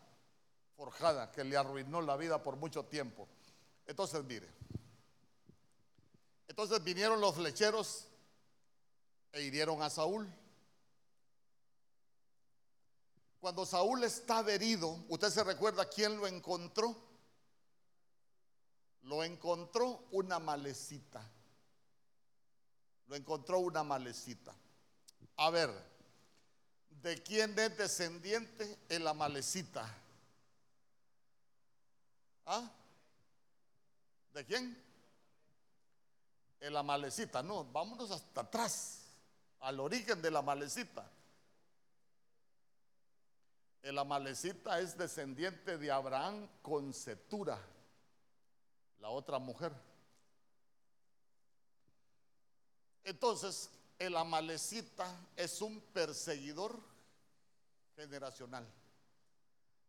[0.75, 3.29] forjada que le arruinó la vida por mucho tiempo.
[3.87, 4.49] Entonces, mire.
[6.49, 8.07] Entonces vinieron los flecheros
[9.33, 10.27] e hirieron a Saúl.
[13.41, 16.97] Cuando Saúl estaba herido, ¿usted se recuerda quién lo encontró?
[19.03, 21.23] Lo encontró una malecita.
[23.07, 24.53] Lo encontró una malecita.
[25.37, 25.71] A ver,
[27.03, 29.87] ¿de quién es descendiente el amalecita?
[32.47, 32.69] ¿Ah?
[34.33, 34.86] ¿De quién?
[36.61, 37.43] El amalecita.
[37.43, 39.03] No, vámonos hasta atrás,
[39.61, 41.09] al origen de la malecita.
[43.83, 47.59] El amalecita es descendiente de Abraham con Setura,
[48.99, 49.73] la otra mujer.
[53.05, 56.77] Entonces, el amalecita es un perseguidor
[57.95, 58.67] generacional.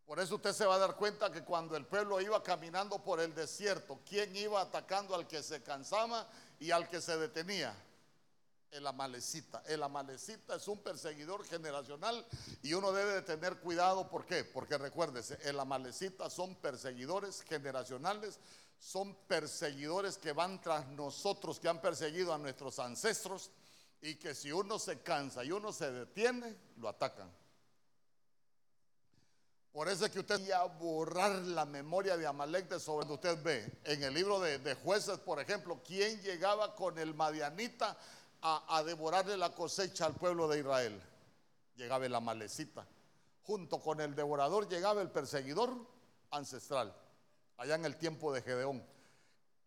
[0.06, 3.20] Por eso usted se va a dar cuenta que cuando el pueblo iba caminando por
[3.20, 6.26] el desierto, ¿quién iba atacando al que se cansaba
[6.60, 7.76] y al que se detenía?
[8.72, 9.64] El amalecita.
[9.66, 12.26] El amalecita es un perseguidor generacional
[12.62, 14.10] y uno debe de tener cuidado.
[14.10, 14.44] ¿Por qué?
[14.44, 18.40] Porque recuérdese, el amalecita son perseguidores generacionales
[18.80, 23.52] son perseguidores que van tras nosotros, que han perseguido a nuestros ancestros
[24.02, 27.32] y que si uno se cansa y uno se detiene, lo atacan.
[29.78, 33.80] Por eso es que usted a borrar la memoria de Amalek de sobre usted ve
[33.84, 37.96] en el libro de, jueces, por ejemplo, quién llegaba con el madianita
[38.42, 41.00] a, a, devorarle la cosecha al pueblo de Israel.
[41.76, 42.88] Llegaba el amalecita.
[43.44, 45.78] Junto con el devorador llegaba el perseguidor
[46.32, 46.92] ancestral
[47.58, 48.84] allá en el tiempo de Gedeón.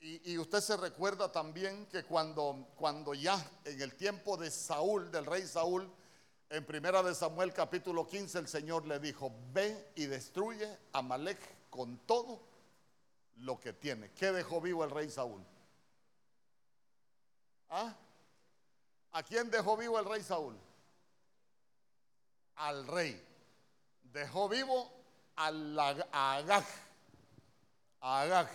[0.00, 5.24] Y, usted se recuerda también que cuando, cuando ya en el tiempo de Saúl, del
[5.24, 5.88] rey Saúl,
[6.50, 11.38] en primera de Samuel capítulo 15, el Señor le dijo, ve y destruye a Malek
[11.70, 12.42] con todo
[13.36, 14.10] lo que tiene.
[14.10, 15.42] ¿Qué dejó vivo el rey Saúl?
[17.68, 17.94] ¿Ah?
[19.12, 20.58] ¿A quién dejó vivo el rey Saúl?
[22.56, 23.24] Al rey.
[24.12, 24.92] Dejó vivo
[25.36, 25.46] a
[26.12, 26.66] Agag
[28.00, 28.48] a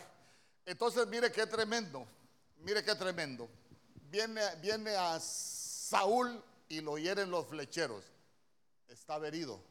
[0.66, 2.06] Entonces, mire qué tremendo,
[2.58, 3.48] mire qué tremendo.
[4.10, 8.04] Viene, viene a Saúl y lo hieren los flecheros.
[8.88, 9.62] Está herido.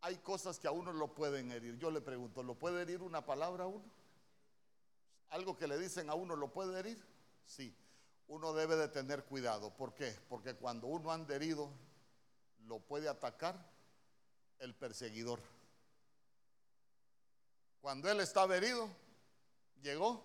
[0.00, 1.78] Hay cosas que a uno lo pueden herir.
[1.78, 3.84] Yo le pregunto, ¿lo puede herir una palabra a uno?
[5.28, 7.02] ¿Algo que le dicen a uno lo puede herir?
[7.46, 7.76] Sí.
[8.26, 9.74] Uno debe de tener cuidado.
[9.74, 10.18] ¿Por qué?
[10.28, 11.70] Porque cuando uno anda herido,
[12.66, 13.70] lo puede atacar
[14.58, 15.40] el perseguidor.
[17.80, 18.88] Cuando él estaba herido,
[19.82, 20.22] llegó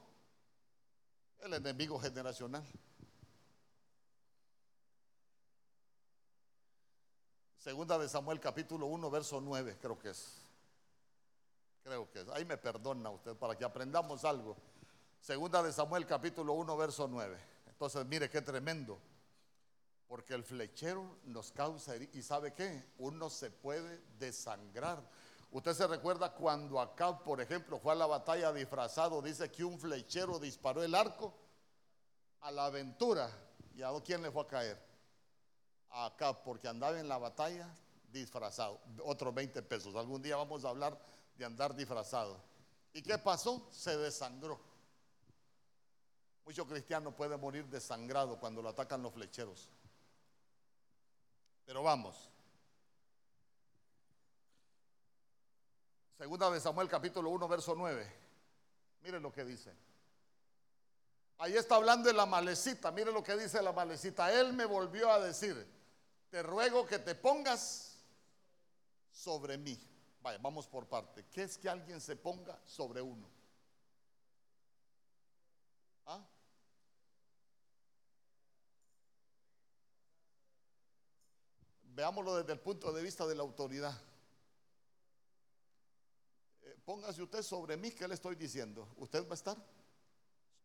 [1.39, 2.65] el enemigo generacional.
[7.58, 10.36] Segunda de Samuel capítulo 1, verso 9, creo que es.
[11.84, 12.30] Creo que es.
[12.30, 14.55] Ahí me perdona usted para que aprendamos algo.
[15.20, 17.38] Segunda de Samuel capítulo 1, verso 9.
[17.68, 18.99] Entonces, mire qué tremendo.
[20.08, 22.93] Porque el flechero nos causa ¿Y sabe qué?
[22.97, 25.03] Uno se puede desangrar
[25.51, 29.80] Usted se recuerda cuando acá, por ejemplo, fue a la batalla disfrazado, dice que un
[29.80, 31.34] flechero disparó el arco
[32.41, 33.30] a la aventura.
[33.74, 34.86] ¿Y a quién le fue a caer?
[35.89, 37.69] Acá, porque andaba en la batalla
[38.11, 38.79] disfrazado.
[39.03, 39.95] Otros 20 pesos.
[39.95, 40.99] Algún día vamos a hablar
[41.38, 42.41] de andar disfrazado.
[42.93, 43.67] ¿Y qué pasó?
[43.71, 44.59] Se desangró.
[46.45, 49.69] Muchos cristianos pueden morir desangrado cuando lo atacan los flecheros.
[51.65, 52.29] Pero vamos.
[56.17, 58.11] Segunda de Samuel capítulo 1, verso 9.
[59.01, 59.71] Miren lo que dice.
[61.38, 62.91] Ahí está hablando de la malecita.
[62.91, 64.33] Miren lo que dice la malecita.
[64.33, 65.67] Él me volvió a decir,
[66.30, 67.97] te ruego que te pongas
[69.11, 69.78] sobre mí.
[70.21, 71.25] Vaya, vamos por parte.
[71.32, 73.30] ¿Qué es que alguien se ponga sobre uno?
[76.05, 76.25] ¿Ah?
[81.84, 83.99] Veámoslo desde el punto de vista de la autoridad.
[86.86, 88.88] Póngase usted sobre mí, ¿qué le estoy diciendo?
[88.97, 89.57] Usted va a estar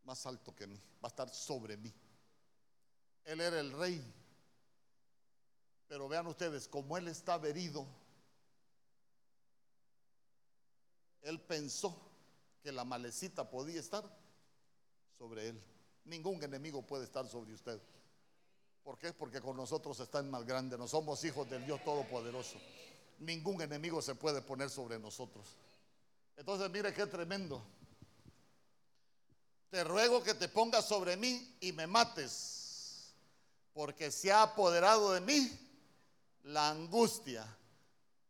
[0.05, 1.93] más alto que mí, va a estar sobre mí.
[3.25, 4.22] Él era el rey.
[5.93, 7.87] Pero vean ustedes, como él estaba herido,
[11.21, 11.95] él pensó
[12.63, 14.03] que la malecita podía estar
[15.19, 15.63] sobre él.
[16.07, 17.79] Ningún enemigo puede estar sobre usted.
[18.83, 19.13] ¿Por qué?
[19.13, 20.79] Porque con nosotros está el más grande.
[20.79, 22.57] No somos hijos del Dios Todopoderoso.
[23.19, 25.47] Ningún enemigo se puede poner sobre nosotros.
[26.39, 27.63] Entonces, mire qué tremendo.
[29.69, 33.13] te ruego que te pongas sobre mí y me mates,
[33.75, 35.69] porque se ha apoderado de mí
[36.45, 37.47] la angustia,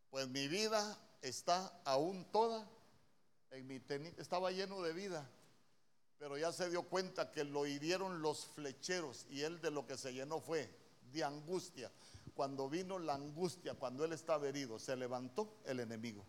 [0.09, 2.69] pues mi vida está aún toda
[3.51, 4.13] en mi tenis.
[4.17, 5.29] Estaba lleno de vida,
[6.19, 9.97] pero ya se dio cuenta que lo hirieron los flecheros y él de lo que
[9.97, 10.69] se llenó fue
[11.11, 11.91] de angustia.
[12.35, 16.25] Cuando vino la angustia, cuando él estaba herido, se levantó el enemigo.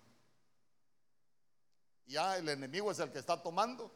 [2.06, 3.90] Ya el enemigo es el que está tomando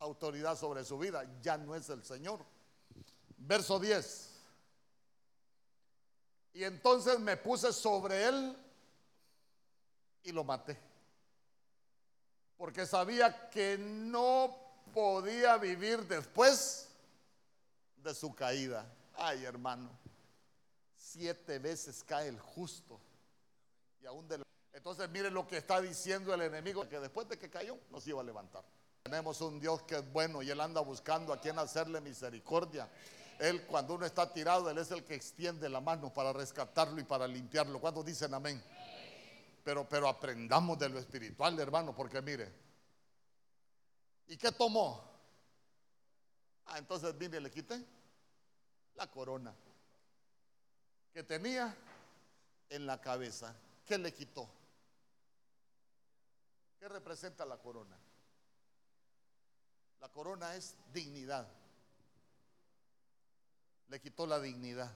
[0.00, 2.44] autoridad sobre su vida, ya no es el Señor.
[3.38, 4.31] Verso 10.
[6.54, 8.56] Y entonces me puse sobre él
[10.22, 10.78] y lo maté.
[12.56, 14.56] Porque sabía que no
[14.92, 16.88] podía vivir después
[17.96, 18.86] de su caída.
[19.14, 19.90] Ay, hermano,
[20.96, 23.00] siete veces cae el justo.
[24.00, 24.42] Y aún de
[24.72, 28.20] Entonces mire lo que está diciendo el enemigo, que después de que cayó, nos iba
[28.20, 28.64] a levantar.
[29.02, 32.88] Tenemos un Dios que es bueno y Él anda buscando a quien hacerle misericordia.
[33.42, 37.02] Él cuando uno está tirado, Él es el que extiende la mano para rescatarlo y
[37.02, 37.80] para limpiarlo.
[37.80, 38.62] ¿Cuántos dicen amén?
[39.64, 42.54] Pero, pero aprendamos de lo espiritual, hermano, porque mire.
[44.28, 45.02] ¿Y qué tomó?
[46.66, 47.84] Ah, entonces vine y le quité
[48.94, 49.52] la corona
[51.12, 51.76] que tenía
[52.68, 53.56] en la cabeza.
[53.84, 54.48] ¿Qué le quitó?
[56.78, 57.98] ¿Qué representa la corona?
[60.00, 61.48] La corona es dignidad.
[63.92, 64.90] Le quitó la dignidad.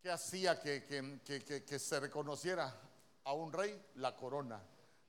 [0.00, 2.74] ¿Qué hacía que, que, se reconociera
[3.24, 3.78] a un rey?
[3.96, 4.58] La corona.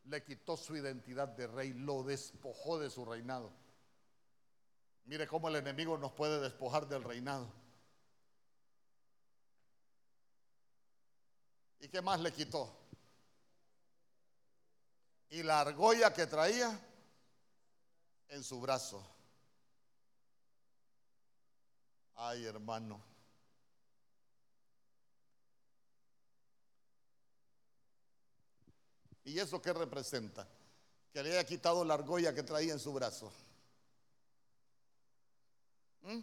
[0.03, 3.53] Le quitó su identidad de rey, lo despojó de su reinado.
[5.05, 7.49] Mire cómo el enemigo nos puede despojar del reinado.
[11.79, 12.77] ¿Y qué más le quitó?
[15.29, 16.77] y la argolla que traía
[18.27, 19.16] en su brazo.
[22.17, 23.01] Ay, hermano.
[29.23, 30.47] ¿Y eso qué representa?
[31.13, 33.31] Que le haya quitado la argolla que traía en su brazo.
[36.01, 36.19] ¿Mm?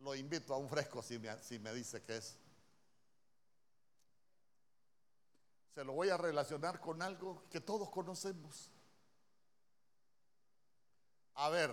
[0.00, 2.38] Lo invito a un fresco si me, si me dice que es.
[5.74, 8.70] se lo voy a relacionar con algo que todos conocemos.
[11.34, 11.70] A ver,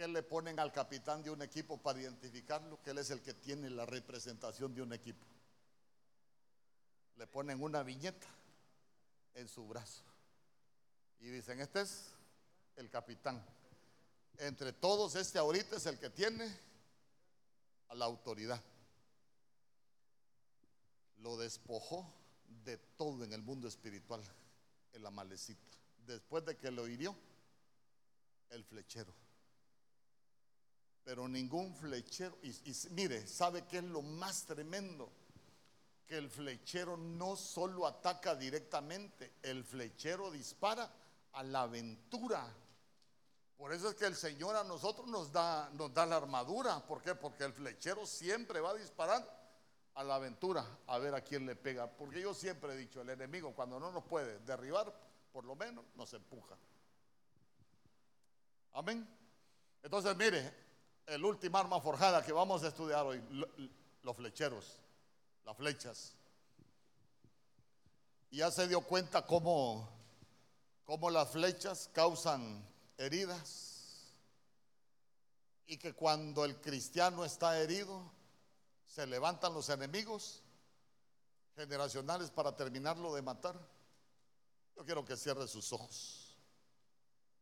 [0.00, 2.82] ¿qué le ponen al capitán de un equipo para identificarlo?
[2.82, 5.26] Que él es el que tiene la representación de un equipo.
[7.16, 8.26] Le ponen una viñeta
[9.34, 10.02] en su brazo.
[11.20, 12.14] Y dicen, este es
[12.76, 13.44] el capitán.
[14.38, 16.50] Entre todos, este ahorita es el que tiene
[17.88, 18.62] a la autoridad.
[21.18, 22.10] Lo despojó
[22.64, 24.22] de todo en el mundo espiritual,
[24.94, 25.76] el amalecito.
[26.06, 27.14] Después de que lo hirió,
[28.48, 29.14] el flechero.
[31.04, 32.54] Pero ningún flechero, y,
[32.90, 35.10] mire, ¿sabe qué es lo más tremendo?
[36.06, 40.92] Que el flechero no solo ataca directamente, el flechero dispara
[41.32, 42.46] a la aventura.
[43.56, 46.80] Por eso es que el Señor a nosotros nos da, nos da la armadura.
[46.86, 47.14] ¿Por qué?
[47.14, 49.40] Porque el flechero siempre va a disparar
[49.94, 51.86] a la aventura a ver a quién le pega.
[51.90, 54.92] Porque yo siempre he dicho, el enemigo cuando no nos puede derribar,
[55.32, 56.56] por lo menos nos empuja.
[58.72, 59.06] Amén.
[59.82, 60.69] Entonces, mire,
[61.10, 63.20] el último arma forjada que vamos a estudiar hoy,
[64.02, 64.78] los flecheros,
[65.44, 66.14] las flechas.
[68.30, 69.88] Y ya se dio cuenta cómo,
[70.84, 72.64] cómo las flechas causan
[72.96, 74.14] heridas
[75.66, 78.12] y que cuando el cristiano está herido,
[78.86, 80.42] se levantan los enemigos
[81.56, 83.58] generacionales para terminarlo de matar.
[84.76, 86.19] Yo quiero que cierre sus ojos.